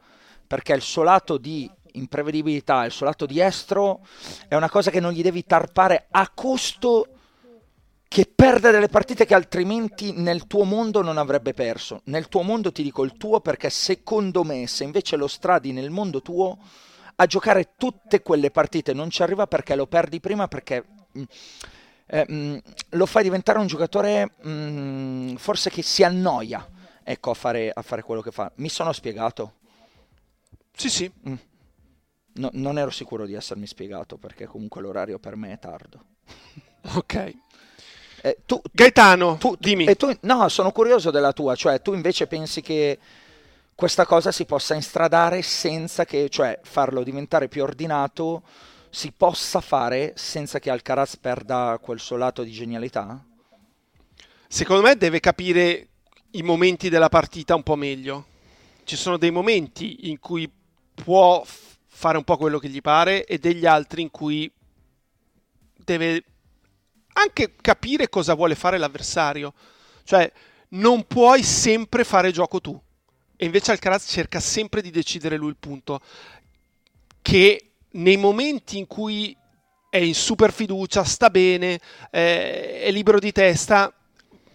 [0.47, 4.05] perché il suo lato di imprevedibilità, il suo lato di estro
[4.49, 7.14] è una cosa che non gli devi tarpare a costo
[8.15, 12.03] che perde delle partite che altrimenti nel tuo mondo non avrebbe perso.
[12.05, 15.91] Nel tuo mondo ti dico il tuo perché secondo me se invece lo stradi nel
[15.91, 16.57] mondo tuo
[17.17, 20.85] a giocare tutte quelle partite non ci arriva perché lo perdi prima perché
[21.19, 21.23] mm,
[22.07, 22.57] eh, mh, mm,
[22.91, 26.65] lo fai diventare un giocatore mh, mm, forse che si annoia
[27.03, 28.49] ecco, a, fare, a fare quello che fa.
[28.59, 29.55] Mi sono spiegato?
[30.73, 31.11] Sì, sì.
[32.35, 36.05] No, non ero sicuro di essermi spiegato perché comunque l'orario per me è tardo.
[36.95, 37.43] Ok.
[38.25, 39.85] Eh, tu, Gaetano, tu, dimmi.
[39.97, 42.99] Tu, no, sono curioso della tua, cioè tu invece pensi che
[43.75, 48.43] questa cosa si possa instradare senza che, cioè farlo diventare più ordinato,
[48.89, 53.23] si possa fare senza che Alcaraz perda quel suo lato di genialità?
[54.49, 55.89] Secondo me deve capire
[56.31, 58.25] i momenti della partita un po' meglio.
[58.85, 60.51] Ci sono dei momenti in cui
[60.95, 61.45] può
[61.87, 64.51] fare un po' quello che gli pare e degli altri in cui
[65.77, 66.25] deve
[67.15, 69.53] anche capire cosa vuole fare l'avversario.
[70.05, 70.31] Cioè,
[70.71, 72.81] non puoi sempre fare gioco tu.
[73.37, 76.01] E invece Alcaraz cerca sempre di decidere lui il punto.
[77.21, 79.37] Che nei momenti in cui
[79.89, 83.93] è in super fiducia, sta bene, eh, è libero di testa,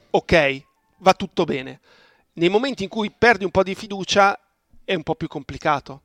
[0.10, 0.64] ok,
[0.97, 1.80] va tutto bene.
[2.34, 4.38] Nei momenti in cui perdi un po' di fiducia
[4.84, 6.01] è un po' più complicato.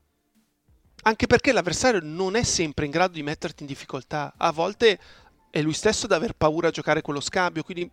[1.02, 4.34] Anche perché l'avversario non è sempre in grado di metterti in difficoltà.
[4.36, 4.98] A volte
[5.54, 7.88] è lui stesso ad aver paura a giocare quello scambio, quindi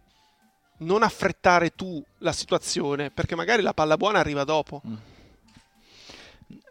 [0.77, 4.81] non affrettare tu la situazione, perché magari la palla buona arriva dopo.
[4.87, 4.95] Mm.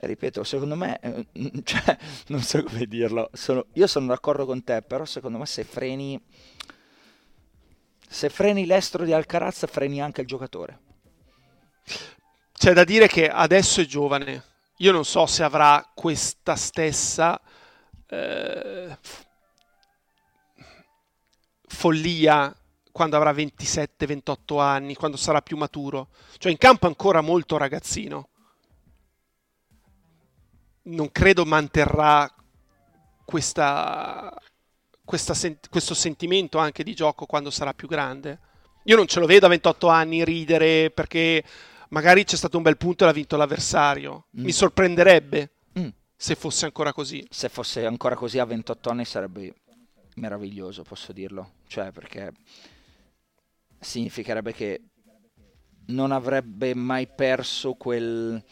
[0.01, 1.27] Ripeto, secondo me, eh,
[1.63, 5.63] cioè, non so come dirlo, sono, io sono d'accordo con te, però secondo me se
[5.63, 6.21] freni,
[8.09, 10.81] se freni l'estro di Alcaraz, freni anche il giocatore.
[12.53, 14.43] C'è da dire che adesso è giovane,
[14.79, 17.41] io non so se avrà questa stessa
[18.09, 18.99] eh,
[21.71, 22.55] follia
[22.91, 26.09] quando avrà 27-28 anni, quando sarà più maturo.
[26.37, 28.29] Cioè in campo ancora molto ragazzino.
[30.83, 32.29] Non credo manterrà
[33.25, 34.35] questa,
[35.05, 35.35] questa
[35.69, 38.41] questo sentimento anche di gioco quando sarà più grande.
[38.85, 41.45] Io non ce lo vedo a 28 anni ridere perché
[41.91, 44.27] magari c'è stato un bel punto e l'ha vinto l'avversario.
[44.39, 44.45] Mm.
[44.45, 45.89] Mi sorprenderebbe mm.
[46.17, 47.25] se fosse ancora così.
[47.31, 49.55] Se fosse ancora così a 28 anni sarebbe
[50.21, 51.53] meraviglioso, posso dirlo.
[51.67, 52.33] Cioè, perché
[53.79, 54.83] significherebbe che
[55.87, 58.43] non avrebbe mai perso quel,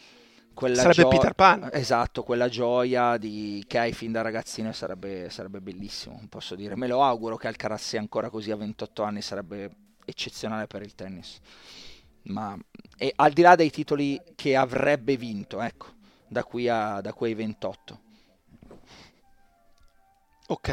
[0.53, 1.69] quella sarebbe gio- Peter Pan.
[1.71, 6.75] Esatto, quella gioia di, che hai fin da ragazzino sarebbe, sarebbe bellissimo, posso dire.
[6.75, 9.69] Me lo auguro che Alcaraz sia ancora così a 28 anni, sarebbe
[10.05, 11.39] eccezionale per il tennis.
[12.23, 12.57] Ma
[12.97, 15.87] e al di là dei titoli che avrebbe vinto, ecco,
[16.27, 17.99] da qui a da quei 28.
[20.49, 20.69] Ok.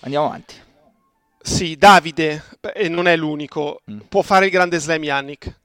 [0.00, 0.54] Andiamo avanti.
[1.40, 2.42] Sì, Davide,
[2.74, 4.00] e non è l'unico, mm.
[4.08, 5.60] può fare il grande slam Yannick.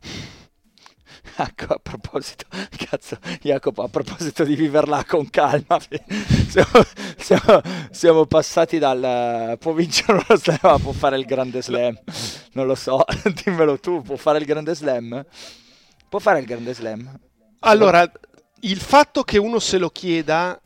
[1.36, 2.44] Ecco, a proposito,
[2.76, 5.78] cazzo, Jacopo, a proposito di viverla con calma,
[6.48, 6.84] siamo,
[7.16, 7.60] siamo,
[7.90, 11.98] siamo passati dal può vincere uno slam ma può fare il grande slam.
[12.52, 13.04] Non lo so,
[13.44, 15.24] dimmelo tu, può fare il grande slam?
[16.08, 17.18] Può fare il grande slam?
[17.60, 18.10] Allora,
[18.60, 20.60] il fatto che uno se lo chieda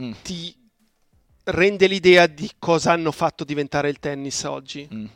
[0.00, 0.12] mm.
[0.22, 0.54] ti
[1.44, 4.88] rende l'idea di cosa hanno fatto diventare il tennis oggi.
[4.92, 5.06] Mm.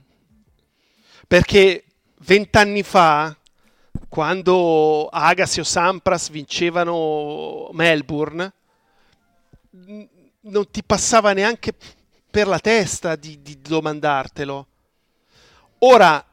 [1.27, 1.85] Perché
[2.21, 3.37] vent'anni fa,
[4.09, 8.53] quando Agassi o Sampras vincevano Melbourne,
[10.41, 11.75] non ti passava neanche
[12.31, 14.67] per la testa di, di domandartelo.
[15.81, 16.25] Ora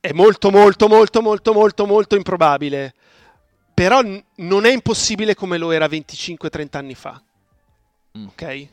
[0.00, 2.94] è molto molto molto molto molto molto improbabile,
[3.74, 7.20] però n- non è impossibile come lo era 25-30 anni fa.
[8.16, 8.26] Mm.
[8.26, 8.68] Ok?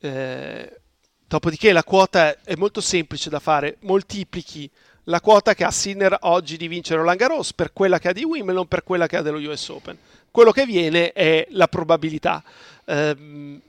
[0.00, 0.80] Eh,
[1.26, 4.70] dopodiché la quota è molto semplice da fare, moltiplichi
[5.04, 8.24] la quota che ha Sinner oggi di vincere Roland Garros per quella che ha di
[8.24, 9.96] Wimbledon, per quella che ha dello US Open.
[10.30, 12.44] Quello che viene è la probabilità.
[12.84, 13.60] Eh,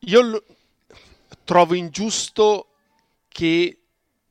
[0.00, 0.42] io l-
[1.44, 2.68] trovo ingiusto
[3.28, 3.78] che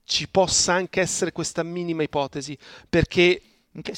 [0.03, 2.55] ci possa anche essere questa minima ipotesi,
[2.87, 3.41] perché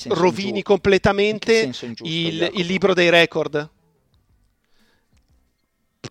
[0.09, 0.71] rovini ingiusto?
[0.71, 3.69] completamente ingiusto, il, il libro dei record.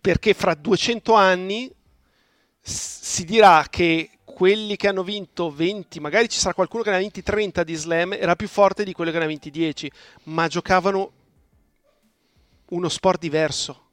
[0.01, 1.71] Perché fra 200 anni
[2.61, 6.99] si dirà che quelli che hanno vinto 20, magari ci sarà qualcuno che ne ha
[6.99, 9.91] vinti 30 di slam, era più forte di quello che ne ha vinti 10,
[10.25, 11.11] ma giocavano
[12.69, 13.85] uno sport diverso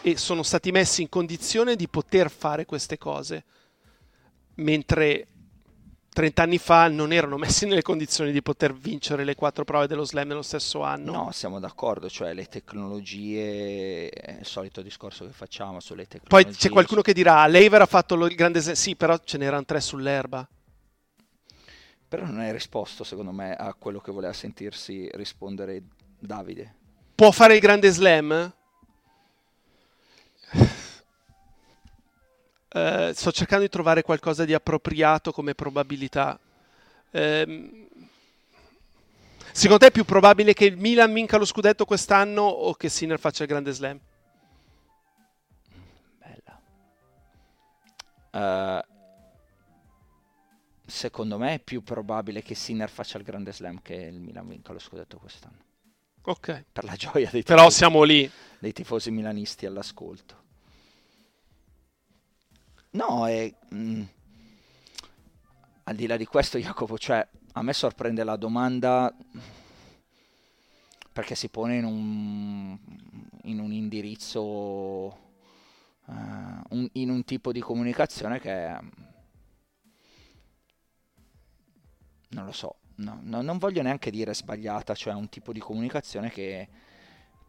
[0.00, 3.44] e sono stati messi in condizione di poter fare queste cose,
[4.54, 5.26] mentre
[6.12, 10.04] 30 anni fa non erano messi nelle condizioni di poter vincere le quattro prove dello
[10.04, 11.12] slam nello stesso anno.
[11.12, 16.50] No, siamo d'accordo, cioè le tecnologie, è il solito discorso che facciamo sulle tecnologie.
[16.50, 19.64] Poi c'è qualcuno che dirà, Lever ha fatto il grande slam, sì, però ce n'erano
[19.64, 20.46] tre sull'erba.
[22.08, 25.82] Però non hai risposto, secondo me, a quello che voleva sentirsi rispondere
[26.18, 26.74] Davide.
[27.14, 28.52] Può fare il grande slam?
[32.74, 36.38] Uh, sto cercando di trovare qualcosa di appropriato come probabilità.
[37.10, 37.86] Uh,
[39.52, 43.18] secondo te è più probabile che il Milan vinca lo scudetto quest'anno o che Sinner
[43.18, 44.00] faccia il grande slam?
[48.30, 48.80] Bella.
[48.80, 48.90] Uh,
[50.86, 54.72] secondo me è più probabile che Sinner faccia il grande slam che il Milan vinca
[54.72, 55.58] lo scudetto quest'anno.
[56.22, 56.64] Ok.
[56.72, 58.30] Per la gioia dei tifosi, Però siamo lì.
[58.58, 60.40] dei tifosi milanisti all'ascolto.
[62.92, 64.02] No, e, mh, mm,
[65.84, 69.14] al di là di questo, Jacopo, cioè, a me sorprende la domanda
[71.12, 72.78] perché si pone in un,
[73.44, 75.12] in un indirizzo, uh,
[76.70, 78.78] un, in un tipo di comunicazione che
[82.28, 86.30] non lo so, no, no, non voglio neanche dire sbagliata, cioè un tipo di comunicazione
[86.30, 86.68] che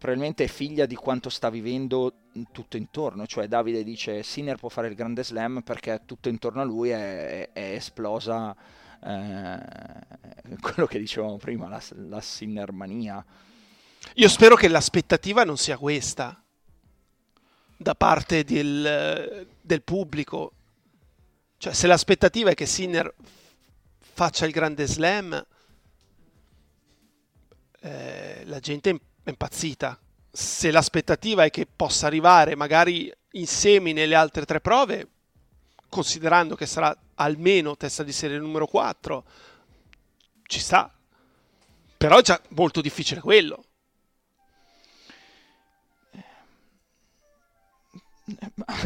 [0.03, 2.13] probabilmente è figlia di quanto sta vivendo
[2.51, 6.65] tutto intorno, cioè Davide dice Sinner può fare il grande slam perché tutto intorno a
[6.65, 8.53] lui è, è, esplosa
[9.01, 9.59] eh,
[10.59, 13.23] quello che dicevamo prima, la, la Sinner mania.
[14.15, 16.43] Io spero che l'aspettativa non sia questa
[17.77, 20.51] da parte del, del pubblico.
[21.57, 23.09] Cioè, se l'aspettativa è che Sinner
[23.99, 25.45] faccia il grande slam,
[27.79, 29.99] eh, la gente è impazzita.
[30.31, 35.07] Se l'aspettativa è che possa arrivare magari insieme nelle altre tre prove,
[35.89, 39.23] considerando che sarà almeno testa di serie numero 4,
[40.43, 40.91] ci sta.
[41.97, 43.63] Però è già molto difficile quello.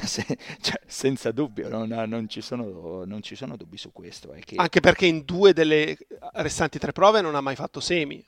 [0.04, 0.26] Se,
[0.62, 4.36] cioè, senza dubbio, non, non, ci sono, non, ci sono, dubbi su questo.
[4.44, 4.56] Che...
[4.56, 5.98] Anche perché in due delle
[6.34, 8.26] restanti tre prove non ha mai fatto semi.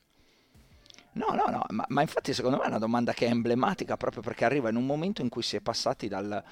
[1.11, 4.21] No, no, no, ma, ma, infatti secondo me è una domanda che è emblematica proprio
[4.21, 6.43] perché arriva in un momento in cui si è passati dal,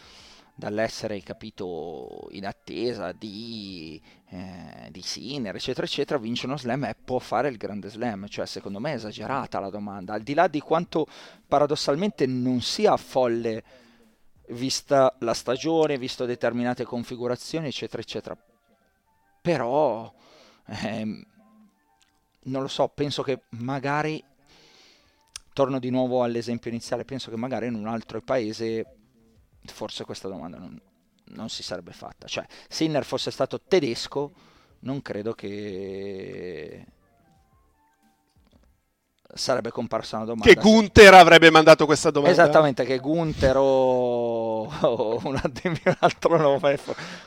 [0.58, 7.20] dall'essere, capito, in attesa di, eh, di Sinner, eccetera, eccetera, vince uno slam e può
[7.20, 8.28] fare il grande slam.
[8.28, 11.05] Cioè, secondo me è esagerata la domanda, al di là di quanto
[11.47, 13.64] paradossalmente non sia folle
[14.49, 18.38] vista la stagione, visto determinate configurazioni, eccetera, eccetera.
[19.41, 20.12] Però,
[20.66, 21.26] ehm,
[22.45, 24.24] non lo so, penso che magari
[25.58, 28.86] torno di nuovo all'esempio iniziale, penso che magari in un altro paese
[29.66, 30.80] forse questa domanda non,
[31.30, 32.28] non si sarebbe fatta.
[32.28, 34.32] Cioè, se Sinner fosse stato tedesco,
[34.82, 36.86] non credo che
[39.34, 40.53] sarebbe comparsa una domanda.
[40.53, 42.39] Che Gunther avrebbe mandato questa domanda.
[42.39, 43.64] Esattamente, che Gunther o,
[44.82, 45.39] o un,
[45.99, 46.80] altro nome.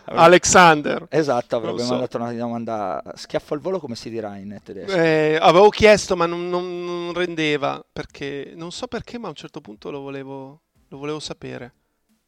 [0.05, 1.07] Alexander.
[1.09, 1.91] Esatto, avrebbe so.
[1.91, 3.03] mandato una domanda.
[3.15, 4.95] Schiaffo al volo come si dirà in tedesco?
[4.95, 9.37] Eh, avevo chiesto ma non, non, non, rendeva, perché non so perché ma a un
[9.37, 11.75] certo punto lo volevo, lo volevo sapere.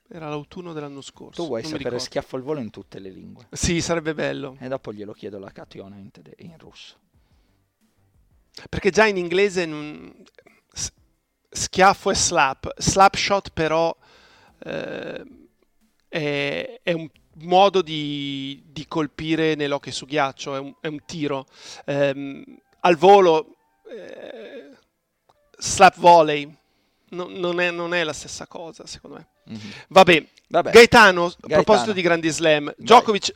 [0.09, 1.41] Era l'autunno dell'anno scorso.
[1.41, 3.47] Tu vuoi sapere schiaffo al volo in tutte le lingue?
[3.51, 4.57] Sì, sarebbe bello.
[4.61, 6.97] E dopo glielo chiedo la Cationa in, tede- in russo.
[8.69, 10.13] Perché già in inglese non...
[11.49, 12.75] schiaffo e slap.
[12.77, 13.97] Slap shot però
[14.65, 15.25] eh,
[16.09, 17.09] è, è, un
[17.39, 21.47] modo di, di, colpire nell'occhio su ghiaccio, è un, è un tiro.
[21.85, 22.45] Eh,
[22.81, 23.57] al volo
[23.89, 24.77] eh,
[25.59, 26.55] slap volley.
[27.11, 29.27] No, non, è, non, è, la stessa cosa, secondo me.
[29.51, 29.71] Mm-hmm.
[29.89, 30.27] Vabbè.
[30.49, 30.71] Vabbè.
[30.71, 31.63] Gaetano, a Gaetano.
[31.63, 33.35] proposito di grandi slam, Djokovic,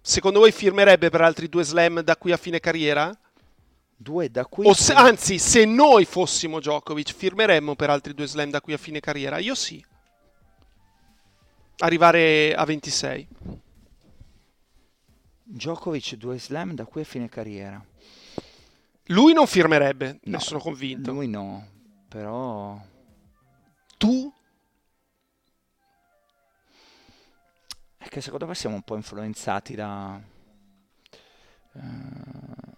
[0.00, 3.12] secondo voi firmerebbe per altri due slam da qui a fine carriera?
[3.96, 4.72] Due da qui?
[4.74, 9.00] Se, anzi, se noi fossimo Djokovic, firmeremmo per altri due slam da qui a fine
[9.00, 9.38] carriera?
[9.38, 9.84] Io sì.
[11.78, 13.26] Arrivare a 26.
[15.44, 17.84] Djokovic due slam da qui a fine carriera.
[19.10, 21.12] Lui non firmerebbe, No, ne sono convinto.
[21.12, 21.66] Lui no,
[22.08, 22.80] però...
[23.98, 24.32] Tu?
[27.98, 30.20] È che secondo me siamo un po' influenzati da...
[31.74, 32.74] eh,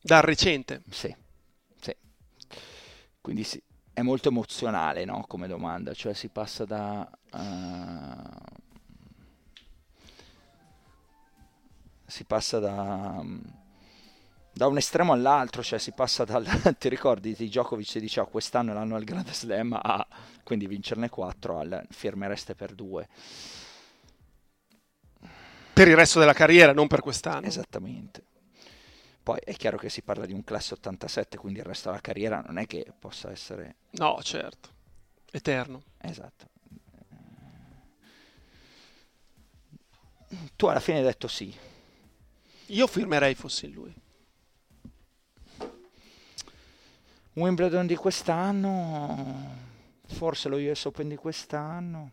[0.00, 0.82] Dal recente.
[0.90, 1.14] Sì,
[1.80, 1.94] sì.
[3.20, 3.62] Quindi sì,
[3.98, 7.08] è molto emozionale, no, come domanda, cioè si passa da...
[7.34, 8.56] eh,
[12.06, 13.20] si passa da...
[14.52, 16.46] da un estremo all'altro, cioè si passa dal...
[16.78, 20.06] ti ricordi di Djokovic si diceva quest'anno è l'anno al Grande Slam a
[20.44, 23.08] quindi vincerne 4 al firmereste per 2.
[25.72, 27.46] Per il resto della carriera, non per quest'anno.
[27.46, 28.27] Esattamente.
[29.28, 32.40] Poi è chiaro che si parla di un classe 87, quindi il resto della carriera
[32.46, 33.74] non è che possa essere...
[33.90, 34.70] No, certo.
[35.30, 35.82] Eterno.
[35.98, 36.46] Esatto.
[40.56, 41.54] Tu alla fine hai detto sì.
[42.68, 43.94] Io firmerei fossi lui.
[47.34, 49.56] Wimbledon di quest'anno,
[50.06, 52.12] forse lo US Open di quest'anno,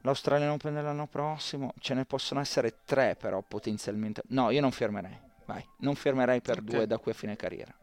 [0.00, 4.22] l'Australian Open dell'anno prossimo, ce ne possono essere tre però potenzialmente.
[4.28, 6.62] No, io non fermerei, vai, non fermerei per Ok.
[6.62, 7.74] due da qui a fine carriera,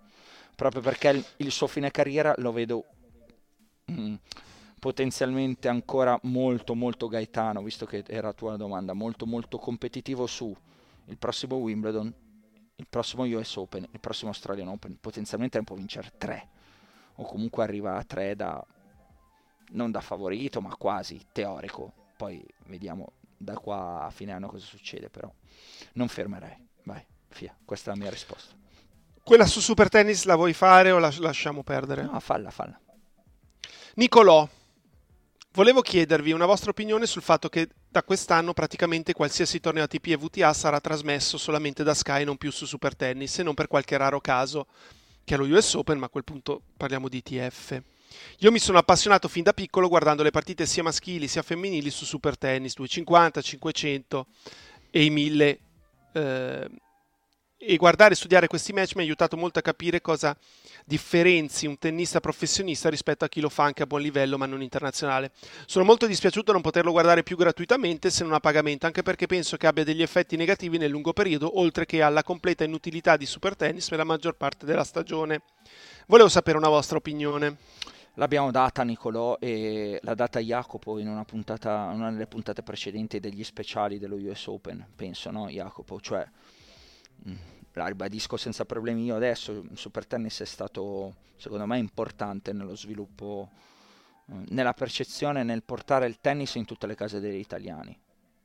[0.56, 2.86] proprio perché il, il suo fine carriera lo vedo
[3.92, 4.16] mm,
[4.80, 10.56] potenzialmente ancora molto molto gaetano, visto che era tua domanda, molto molto competitivo su
[11.06, 12.14] il prossimo Wimbledon,
[12.76, 16.48] il prossimo US Open, il prossimo Australian Open, potenzialmente ne può vincere tre,
[17.16, 18.64] o comunque arriva a tre da,
[19.72, 21.94] non da favorito, ma quasi teorico.
[22.16, 25.32] Poi vediamo da qua a fine anno cosa succede, però
[25.94, 26.56] non fermerei.
[26.84, 27.06] Vai,
[27.38, 28.56] via, questa è la mia risposta.
[29.24, 32.04] Quella su Super Tennis la vuoi fare o la lasciamo perdere?
[32.04, 32.80] No, falla, falla.
[33.96, 34.48] Nicolò,
[35.52, 40.18] volevo chiedervi una vostra opinione sul fatto che da quest'anno praticamente qualsiasi torneo ATP e
[40.18, 43.68] VTA sarà trasmesso solamente da Sky e non più su Super Tennis, se non per
[43.68, 44.68] qualche raro caso
[45.24, 47.82] che è lo US Open, ma a quel punto parliamo di ITF.
[48.38, 52.06] Io mi sono appassionato fin da piccolo guardando le partite sia maschili sia femminili su
[52.06, 54.28] Super Tennis 250, 500
[54.90, 55.60] e i 1000
[56.14, 56.70] eh,
[57.58, 60.38] e guardare e studiare questi match mi ha aiutato molto a capire cosa
[60.86, 64.62] differenzi un tennista professionista rispetto a chi lo fa anche a buon livello ma non
[64.62, 65.32] internazionale.
[65.66, 69.58] Sono molto dispiaciuto non poterlo guardare più gratuitamente se non a pagamento, anche perché penso
[69.58, 73.56] che abbia degli effetti negativi nel lungo periodo, oltre che alla completa inutilità di super
[73.58, 75.42] tennis per la maggior parte della stagione.
[76.08, 77.58] Volevo sapere una vostra opinione.
[78.14, 83.44] L'abbiamo data Nicolò e l'ha data Jacopo in una puntata, una delle puntate precedenti degli
[83.44, 86.00] speciali dello US Open, penso, no Jacopo?
[86.00, 86.26] Cioè,
[87.74, 92.76] la ribadisco senza problemi io adesso, il Super Tennis è stato, secondo me, importante nello
[92.76, 93.50] sviluppo,
[94.28, 97.98] eh, nella percezione, nel portare il tennis in tutte le case degli italiani.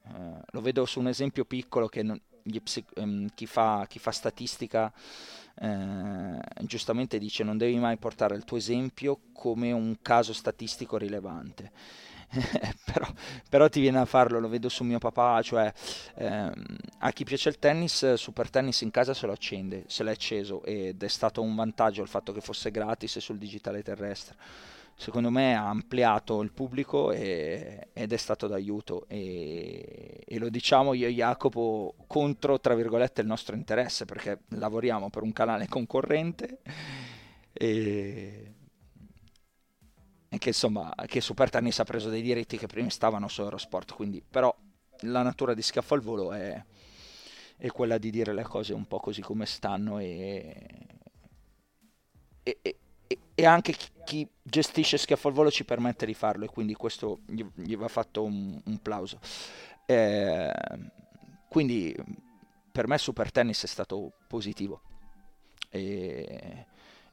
[0.05, 0.11] Eh,
[0.45, 4.11] lo vedo su un esempio piccolo che non- gli psi- ehm, chi, fa, chi fa
[4.11, 4.93] statistica
[5.61, 11.71] eh, giustamente dice non devi mai portare il tuo esempio come un caso statistico rilevante.
[12.85, 13.07] però,
[13.49, 15.73] però ti viene a farlo, lo vedo su mio papà, cioè
[16.17, 16.53] ehm,
[16.99, 20.63] a chi piace il tennis, Super Tennis in casa se lo accende, se l'è acceso
[20.65, 24.37] ed è stato un vantaggio il fatto che fosse gratis e sul digitale terrestre.
[24.95, 30.95] Secondo me ha ampliato il pubblico e- ed è stato d'aiuto e, e lo diciamo
[30.95, 36.59] io e Jacopo contro, tra virgolette, il nostro interesse perché lavoriamo per un canale concorrente
[37.53, 38.53] e,
[40.43, 44.21] che insomma che Super Tennis ha preso dei diritti che prima stavano su Eurosport, quindi
[44.29, 44.53] però
[45.03, 46.61] la natura di Schiaffo al Volo è,
[47.59, 50.67] è quella di dire le cose un po' così come stanno e,
[52.43, 52.77] e, e-
[53.37, 57.21] e- anche chi, chi gestisce Schiaffo al Volo ci permette di farlo e quindi questo
[57.27, 59.21] gli, gli va fatto un, un plauso.
[59.87, 60.53] Eh,
[61.49, 61.95] quindi
[62.73, 64.83] per me Super Tennis è stato positivo.
[65.71, 66.67] E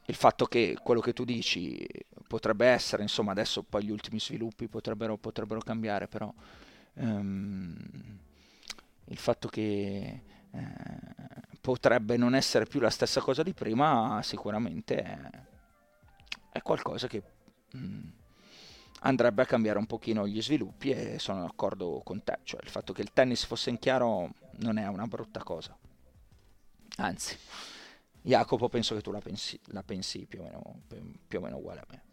[0.06, 1.86] il fatto che quello che tu dici
[2.30, 6.32] potrebbe essere, insomma, adesso poi gli ultimi sviluppi potrebbero, potrebbero cambiare, però
[6.94, 8.18] ehm,
[9.06, 10.22] il fatto che
[10.52, 10.74] eh,
[11.60, 15.30] potrebbe non essere più la stessa cosa di prima, sicuramente è,
[16.52, 17.20] è qualcosa che
[17.72, 18.08] mh,
[19.00, 22.92] andrebbe a cambiare un pochino gli sviluppi e sono d'accordo con te, cioè il fatto
[22.92, 25.76] che il tennis fosse in chiaro non è una brutta cosa,
[26.98, 27.36] anzi
[28.22, 30.82] Jacopo, penso che tu la pensi, la pensi più, o meno,
[31.26, 32.09] più, o meno, uguale a me.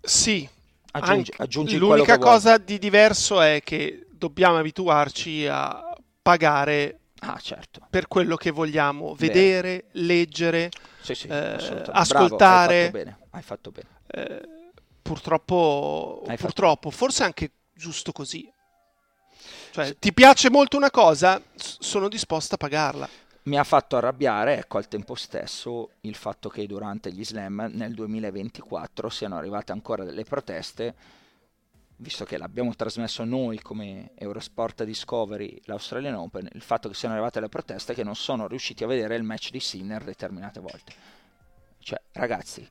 [0.00, 0.48] Sì.
[0.92, 7.86] Aggiungi, aggiungi l'unica cosa di diverso è che dobbiamo abituarci a pagare ah, certo.
[7.90, 10.00] per quello che vogliamo vedere, Beh.
[10.00, 10.70] leggere,
[11.02, 12.90] sì, sì, eh, ascoltare.
[12.90, 13.18] Bravo, hai fatto bene.
[13.30, 13.88] Hai fatto bene.
[14.06, 14.48] Eh,
[15.02, 17.04] purtroppo, hai purtroppo fatto...
[17.04, 18.50] forse anche giusto così.
[19.72, 23.08] Cioè, ti piace molto una cosa, sono disposto a pagarla.
[23.46, 27.94] Mi ha fatto arrabbiare, ecco, al tempo stesso, il fatto che durante gli slam nel
[27.94, 30.94] 2024 siano arrivate ancora delle proteste,
[31.98, 37.38] visto che l'abbiamo trasmesso noi come Eurosport Discovery, l'Australian Open, il fatto che siano arrivate
[37.38, 40.92] le proteste che non sono riusciti a vedere il match di Sinner determinate volte.
[41.78, 42.68] Cioè, ragazzi,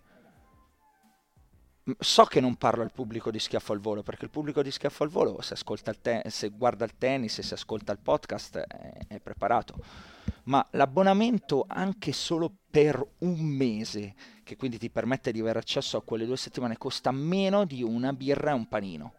[1.97, 5.03] so che non parlo al pubblico di schiaffo al volo, perché il pubblico di schiaffo
[5.03, 5.55] al volo, se,
[6.01, 10.13] te- se guarda il tennis e se ascolta il podcast, è, è preparato.
[10.43, 14.13] Ma l'abbonamento anche solo per un mese,
[14.43, 18.13] che quindi ti permette di avere accesso a quelle due settimane, costa meno di una
[18.13, 19.13] birra e un panino.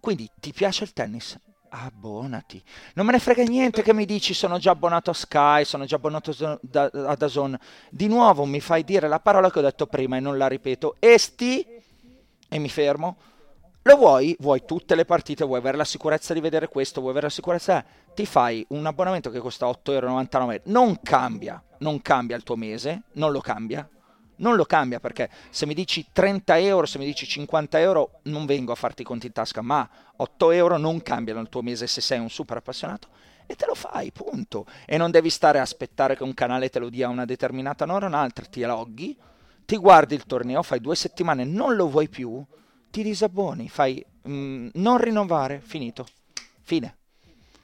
[0.00, 1.38] Quindi ti piace il tennis?
[1.68, 2.62] Abbonati.
[2.94, 5.96] Non me ne frega niente che mi dici sono già abbonato a Sky, sono già
[5.96, 7.58] abbonato a Dazon.
[7.90, 10.96] Di nuovo mi fai dire la parola che ho detto prima e non la ripeto.
[10.98, 11.66] Esti
[12.48, 13.16] e mi fermo.
[13.86, 14.34] Lo vuoi?
[14.40, 17.84] Vuoi tutte le partite, vuoi avere la sicurezza di vedere questo, vuoi avere la sicurezza...
[18.16, 23.30] Ti fai un abbonamento che costa 8,99€, non cambia, non cambia il tuo mese, non
[23.30, 23.88] lo cambia,
[24.38, 28.44] non lo cambia perché se mi dici 30 euro, se mi dici 50 euro, non
[28.44, 31.86] vengo a farti i conti in tasca, ma 8 euro non cambiano il tuo mese
[31.86, 33.06] se sei un super appassionato
[33.46, 34.66] e te lo fai, punto.
[34.84, 38.06] E non devi stare a aspettare che un canale te lo dia una determinata ora
[38.06, 39.16] o un'altra, ti loghi,
[39.64, 42.44] ti guardi il torneo, fai due settimane, non lo vuoi più,
[42.96, 46.06] ti disabboni, fai mm, non rinnovare, finito,
[46.62, 46.96] fine.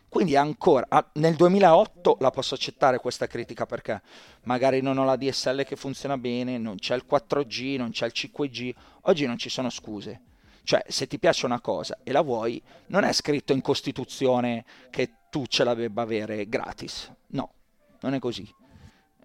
[0.07, 4.03] Quindi ancora, ah, nel 2008 la posso accettare questa critica perché
[4.43, 8.13] magari non ho la DSL che funziona bene, non c'è il 4G, non c'è il
[8.15, 10.21] 5G, oggi non ci sono scuse.
[10.65, 15.13] Cioè, se ti piace una cosa e la vuoi, non è scritto in Costituzione che
[15.31, 17.11] tu ce la debba avere gratis.
[17.29, 17.55] No,
[18.01, 18.47] non è così.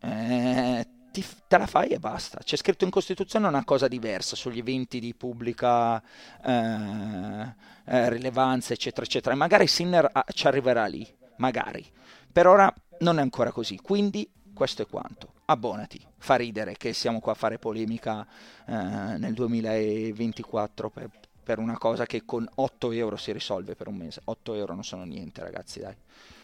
[0.02, 0.88] Eh,
[1.18, 2.40] ti, te la fai e basta.
[2.44, 6.02] C'è scritto in Costituzione una cosa diversa sugli eventi di pubblica
[6.44, 7.56] eh,
[7.86, 9.34] eh, rilevanza, eccetera, eccetera.
[9.34, 11.08] E magari Sinner ah, ci arriverà lì,
[11.38, 11.84] magari.
[12.32, 15.34] Per ora non è ancora così, quindi questo è quanto.
[15.46, 18.28] Abbonati, fa ridere che siamo qua a fare polemica
[18.68, 21.10] eh, nel 2024 per,
[21.42, 24.22] per una cosa che con 8 euro si risolve per un mese.
[24.24, 25.96] 8 euro non sono niente, ragazzi, dai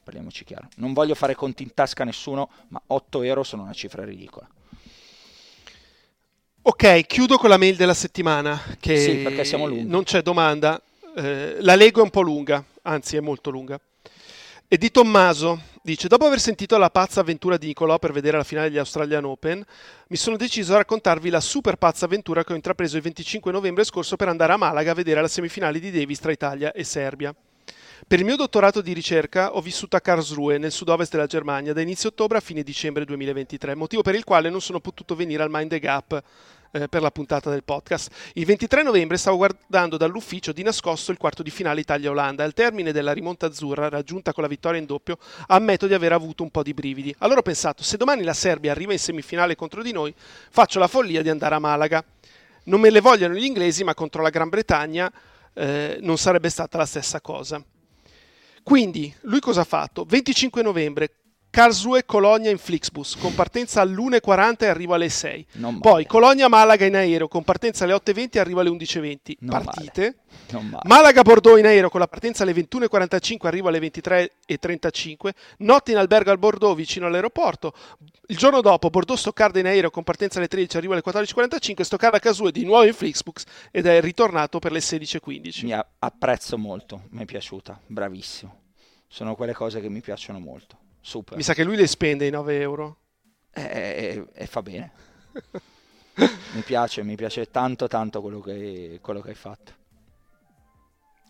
[0.04, 0.68] parliamoci chiaro.
[0.78, 4.48] Non voglio fare conti in tasca a nessuno, ma 8 euro sono una cifra ridicola.
[6.66, 8.58] Ok, chiudo con la mail della settimana.
[8.80, 9.86] Che sì, perché siamo lunghi.
[9.86, 10.82] Non c'è domanda.
[11.14, 13.78] Eh, la leggo è un po' lunga, anzi è molto lunga.
[14.70, 18.46] E di Tommaso dice: Dopo aver sentito la pazza avventura di Nicolò per vedere la
[18.46, 19.62] finale degli Australian Open,
[20.08, 23.84] mi sono deciso a raccontarvi la super pazza avventura che ho intrapreso il 25 novembre
[23.84, 27.36] scorso per andare a Malaga a vedere la semifinale di Davis tra Italia e Serbia.
[28.08, 31.82] Per il mio dottorato di ricerca ho vissuto a Karlsruhe, nel sud-ovest della Germania, da
[31.82, 35.50] inizio ottobre a fine dicembre 2023, motivo per il quale non sono potuto venire al
[35.50, 36.24] Mind the Gap
[36.72, 38.12] eh, per la puntata del podcast.
[38.34, 42.44] Il 23 novembre stavo guardando dall'ufficio di nascosto il quarto di finale Italia-Olanda.
[42.44, 45.18] Al termine della rimonta azzurra, raggiunta con la vittoria in doppio,
[45.48, 47.16] ammetto di aver avuto un po' di brividi.
[47.20, 50.88] Allora ho pensato, se domani la Serbia arriva in semifinale contro di noi, faccio la
[50.88, 52.04] follia di andare a Malaga.
[52.66, 55.12] Non me le vogliono gli inglesi, ma contro la Gran Bretagna
[55.54, 57.64] eh, non sarebbe stata la stessa cosa.
[58.64, 60.06] Quindi, lui cosa ha fatto?
[60.06, 61.10] 25 novembre,
[61.54, 65.46] Karlsruhe Colonia in Flixbus con partenza all'1.40 e arriva alle 6.
[65.80, 69.36] Poi Colonia Malaga in aereo con partenza alle 8.20 e arriva alle 11.20.
[69.42, 70.16] Non Partite.
[70.86, 75.30] Malaga Bordeaux in aereo con la partenza alle 21.45 e arriva alle 23.35.
[75.58, 77.72] Notte in albergo al Bordeaux vicino all'aeroporto.
[78.30, 81.82] Il giorno dopo Bordeaux Stoccarda in aereo con partenza alle 13 arriva alle 14.45.
[81.84, 85.66] Stoccarda Casue di nuovo in Flixbus ed è ritornato per le 16.15.
[85.66, 88.62] Mi apprezzo molto, mi è piaciuta, bravissimo.
[89.08, 90.82] Sono quelle cose che mi piacciono molto.
[91.06, 91.36] Super.
[91.36, 92.98] Mi sa che lui le spende i 9 euro.
[93.52, 94.92] E, e, e fa bene.
[96.54, 99.74] mi piace, mi piace tanto tanto quello che, quello che hai fatto.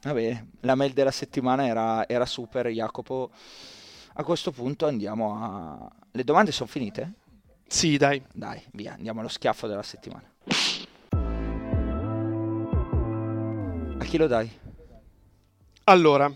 [0.04, 3.32] Va bene, la mail della settimana era, era super, Jacopo.
[4.14, 5.91] A questo punto andiamo a...
[6.12, 7.14] Le domande sono finite?
[7.66, 8.24] Sì, dai.
[8.32, 10.30] Dai, via, andiamo allo schiaffo della settimana.
[13.98, 14.52] A chi lo dai?
[15.86, 16.32] Allora,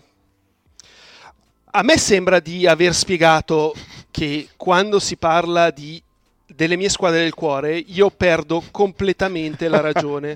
[1.70, 3.74] a me sembra di aver spiegato
[4.10, 6.02] che quando si parla di,
[6.46, 10.34] delle mie squadre del cuore io perdo completamente la ragione.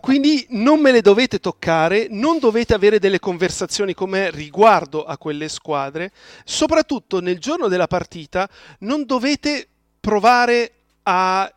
[0.00, 5.18] Quindi non me le dovete toccare, non dovete avere delle conversazioni con me riguardo a
[5.18, 6.12] quelle squadre,
[6.44, 8.48] soprattutto nel giorno della partita
[8.80, 9.66] non dovete
[9.98, 10.72] provare
[11.04, 11.52] a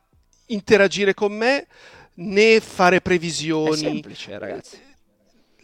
[0.47, 1.68] interagire con me
[2.15, 3.73] né fare previsioni.
[3.73, 4.80] È semplice, ragazzi.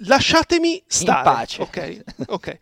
[0.06, 1.30] Lasciatemi stare.
[1.30, 1.62] In pace.
[1.62, 2.58] Ok, ok.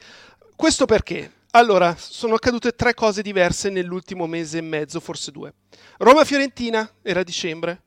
[0.59, 1.31] Questo perché?
[1.51, 5.53] Allora, sono accadute tre cose diverse nell'ultimo mese e mezzo, forse due.
[5.99, 7.83] Roma-Fiorentina era dicembre.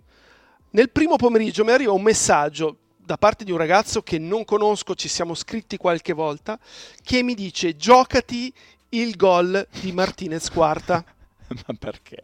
[0.70, 4.94] Nel primo pomeriggio mi arriva un messaggio da parte di un ragazzo che non conosco,
[4.94, 6.58] ci siamo scritti qualche volta,
[7.02, 8.50] che mi dice giocati
[8.88, 11.04] il gol di Martinez quarta.
[11.66, 12.22] Ma perché?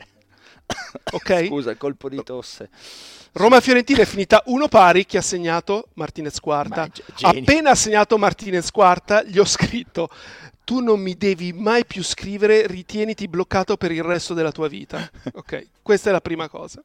[1.12, 1.46] Ok?
[1.46, 2.68] Scusa, colpo di tosse.
[3.32, 5.88] Roma-Fiorentina è finita uno pari, chi ha segnato?
[5.94, 6.88] Martinez quarta.
[7.22, 10.08] Appena ha segnato Martinez quarta, gli ho scritto
[10.68, 15.10] tu non mi devi mai più scrivere, ritieniti bloccato per il resto della tua vita.
[15.32, 16.82] Ok, questa è la prima cosa.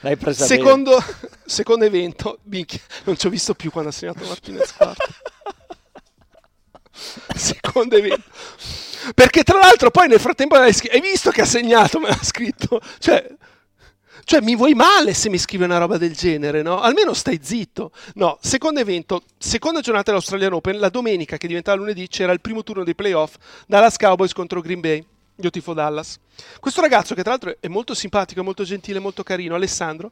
[0.00, 0.98] L'hai presa secondo,
[1.46, 5.06] secondo evento, minchia, non ci ho visto più quando ha segnato Martinez quarta.
[7.36, 8.24] secondo evento.
[9.14, 12.80] Perché tra l'altro poi nel frattempo hai visto che ha segnato, me l'ha scritto.
[12.98, 13.36] Cioè,
[14.24, 16.80] cioè, mi vuoi male se mi scrivi una roba del genere, no?
[16.80, 17.90] Almeno stai zitto.
[18.14, 22.62] No, secondo evento, seconda giornata dell'Australian Open, la domenica che diventava lunedì c'era il primo
[22.62, 23.34] turno dei playoff,
[23.66, 25.04] Dallas Cowboys contro Green Bay.
[25.36, 26.18] Io tifo Dallas.
[26.60, 30.10] Questo ragazzo, che tra l'altro è molto simpatico, molto gentile, molto carino, Alessandro,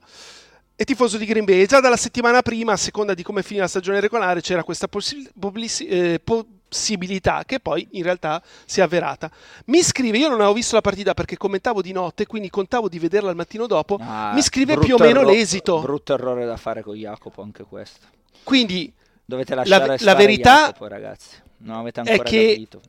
[0.75, 1.61] è tifoso di Green Bay.
[1.61, 4.89] E già dalla settimana prima, a seconda di come finì la stagione regolare, c'era questa
[4.89, 9.31] possi- publici- eh, po- possibilità che poi in realtà si è avverata.
[9.67, 12.99] Mi scrive, io non avevo visto la partita perché commentavo di notte, quindi contavo di
[12.99, 13.97] vederla il mattino dopo.
[14.01, 15.81] Ah, mi scrive più o meno erro- l'esito.
[15.81, 18.07] Brutto errore da fare con Jacopo anche questo.
[18.45, 18.93] Quindi
[19.25, 21.37] dovete lasciare la, la verità Jacopo, ragazzi.
[21.59, 22.81] Non avete ancora è che capito.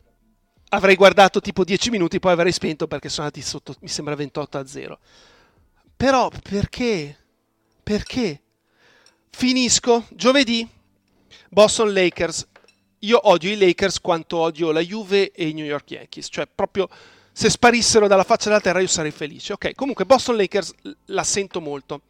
[0.71, 4.57] Avrei guardato tipo 10 minuti, poi avrei spento perché sono andati sotto, mi sembra 28
[4.57, 4.99] a 0.
[5.97, 7.17] Però perché?
[7.81, 8.41] Perché?
[9.31, 10.67] Finisco giovedì.
[11.49, 12.47] Boston Lakers
[12.99, 16.89] io odio i Lakers quanto odio la Juve e i New York Yankees, cioè proprio
[17.31, 19.53] se sparissero dalla faccia della terra io sarei felice.
[19.53, 20.73] Ok, comunque Boston Lakers
[21.05, 22.01] la sento molto.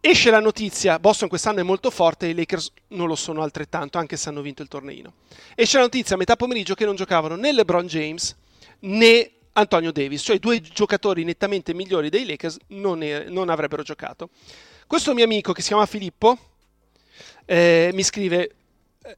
[0.00, 4.16] Esce la notizia, Boston quest'anno è molto forte, i Lakers non lo sono altrettanto, anche
[4.16, 5.14] se hanno vinto il torneino.
[5.54, 8.36] Esce la notizia a metà pomeriggio che non giocavano né LeBron James
[8.80, 13.82] né Antonio Davis, cioè i due giocatori nettamente migliori dei Lakers non, è, non avrebbero
[13.82, 14.30] giocato.
[14.86, 16.36] Questo mio amico che si chiama Filippo
[17.46, 18.50] eh, mi scrive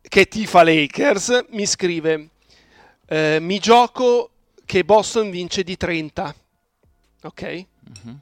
[0.03, 2.29] che tifa Lakers, mi scrive,
[3.07, 4.31] eh, mi gioco
[4.65, 6.35] che Boston vince di 30.
[7.23, 7.65] Ok?
[8.05, 8.19] Uh-huh.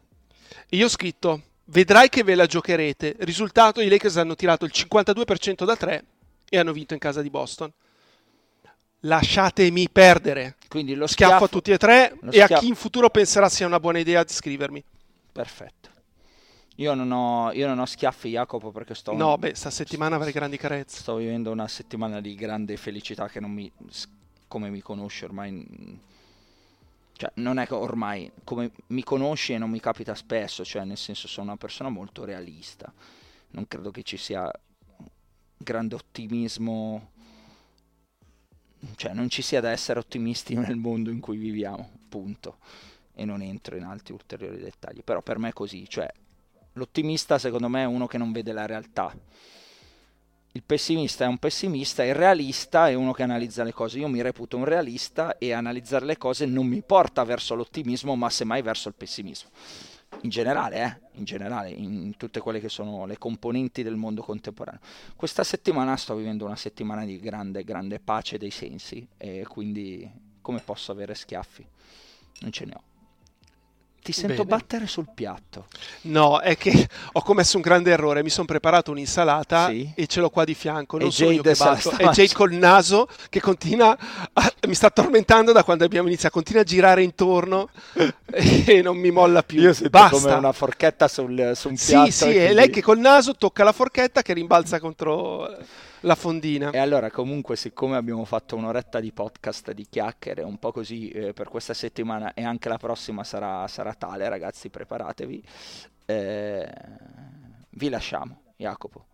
[0.71, 3.17] Io ho scritto, vedrai che ve la giocherete.
[3.21, 6.05] Risultato, i Lakers hanno tirato il 52% da 3
[6.49, 7.73] e hanno vinto in casa di Boston.
[9.01, 10.57] Lasciatemi perdere.
[10.69, 12.55] Quindi lo schiaffo, schiaffo a tutti e tre e schiaffo.
[12.55, 14.83] a chi in futuro penserà sia una buona idea di scrivermi.
[15.31, 15.91] Perfetto.
[16.77, 19.13] Io non, ho, io non ho schiaffi, Jacopo, perché sto.
[19.13, 21.01] No, beh, sta settimana avrei grandi carezze.
[21.01, 23.71] Sto vivendo una settimana di grande felicità che non mi.
[24.49, 26.01] come mi conosci ormai.
[27.17, 30.97] Cioè, non è che ormai come mi conosci e non mi capita spesso, cioè, nel
[30.97, 32.93] senso, sono una persona molto realista.
[33.51, 34.51] Non credo che ci sia
[35.57, 37.13] grande ottimismo.
[38.97, 42.59] Cioè, non ci sia da essere ottimisti nel mondo in cui viviamo, punto.
[43.15, 45.05] E non entro in altri ulteriori dettagli.
[45.05, 46.13] Però per me è così, cioè,
[46.75, 49.15] L'ottimista secondo me è uno che non vede la realtà.
[50.57, 53.99] Il pessimista è un pessimista, il realista è uno che analizza le cose.
[53.99, 58.31] Io mi reputo un realista e analizzare le cose non mi porta verso l'ottimismo, ma
[58.31, 59.51] semmai verso il pessimismo.
[60.21, 61.19] In generale, eh?
[61.19, 64.81] in generale, in tutte quelle che sono le componenti del mondo contemporaneo.
[65.17, 70.09] Questa settimana sto vivendo una settimana di grande, grande pace dei sensi e quindi
[70.41, 71.67] come posso avere schiaffi?
[72.43, 72.94] Non ce ne ho.
[74.05, 74.57] Ti sento Bene.
[74.57, 75.65] battere sul piatto.
[76.03, 78.23] No, è che ho commesso un grande errore.
[78.23, 79.91] Mi sono preparato un'insalata sì.
[79.95, 80.99] e ce l'ho qua di fianco.
[80.99, 83.97] Non e sono Jade io che batto, è Jade col naso che continua,
[84.35, 86.35] a, mi sta tormentando da quando abbiamo iniziato.
[86.35, 87.71] Continua a girare intorno
[88.31, 89.63] e non mi molla più.
[89.63, 90.19] Io sento Basta.
[90.19, 92.05] come una forchetta sul, su un piatto.
[92.05, 92.55] Sì, sì, è quindi...
[92.55, 95.49] lei che col naso tocca la forchetta che rimbalza contro
[96.05, 96.71] la fondina.
[96.71, 101.33] E allora, comunque, siccome abbiamo fatto un'oretta di podcast di chiacchiere, un po' così eh,
[101.33, 105.43] per questa settimana e anche la prossima sarà, sarà tale, ragazzi, preparatevi.
[106.07, 106.73] Eh,
[107.71, 109.07] vi lasciamo, Jacopo.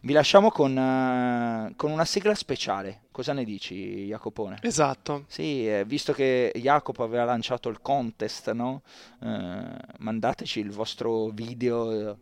[0.00, 3.06] Vi lasciamo con, uh, con, una sigla speciale.
[3.10, 4.58] Cosa ne dici, Jacopone?
[4.62, 5.24] Esatto.
[5.26, 8.82] Sì, eh, visto che Jacopo aveva lanciato il contest, no?
[9.18, 12.16] Uh, mandateci il vostro video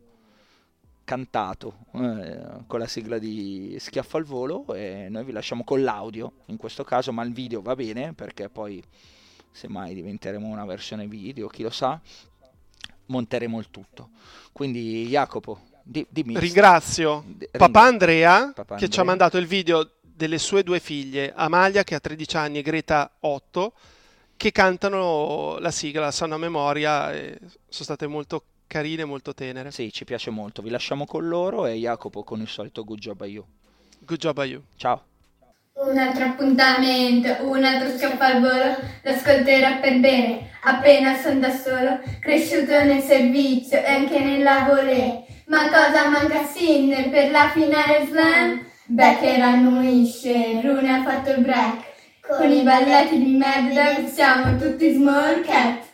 [1.06, 6.32] cantato eh, con la sigla di Schiaffo al volo e noi vi lasciamo con l'audio
[6.46, 8.82] in questo caso, ma il video va bene perché poi
[9.52, 11.98] semmai diventeremo una versione video, chi lo sa,
[13.06, 14.10] monteremo il tutto.
[14.52, 16.38] Quindi Jacopo, Di, dimmi.
[16.38, 19.04] Ringrazio Di- papà Andrea Papà che ci ha Andrea.
[19.04, 23.72] mandato il video delle sue due figlie, Amalia che ha 13 anni e Greta 8,
[24.36, 29.70] che cantano la sigla Sanno a memoria e sono state molto carine, molto tenere.
[29.70, 30.62] Sì, ci piace molto.
[30.62, 33.44] Vi lasciamo con loro e Jacopo con il solito good job a you.
[34.00, 34.62] Good job a you.
[34.76, 35.04] Ciao.
[35.74, 42.00] Un altro appuntamento, un altro schiaffo al volo, l'ascolterò per bene, appena son da solo,
[42.18, 45.24] cresciuto nel servizio e anche nella volée.
[45.48, 48.64] Ma cosa manca a Sinner per la finale slam?
[48.86, 51.84] Becker annuisce, Rune ha fatto il break,
[52.26, 55.84] con i balletti di Mad Dog siamo tutti small cat.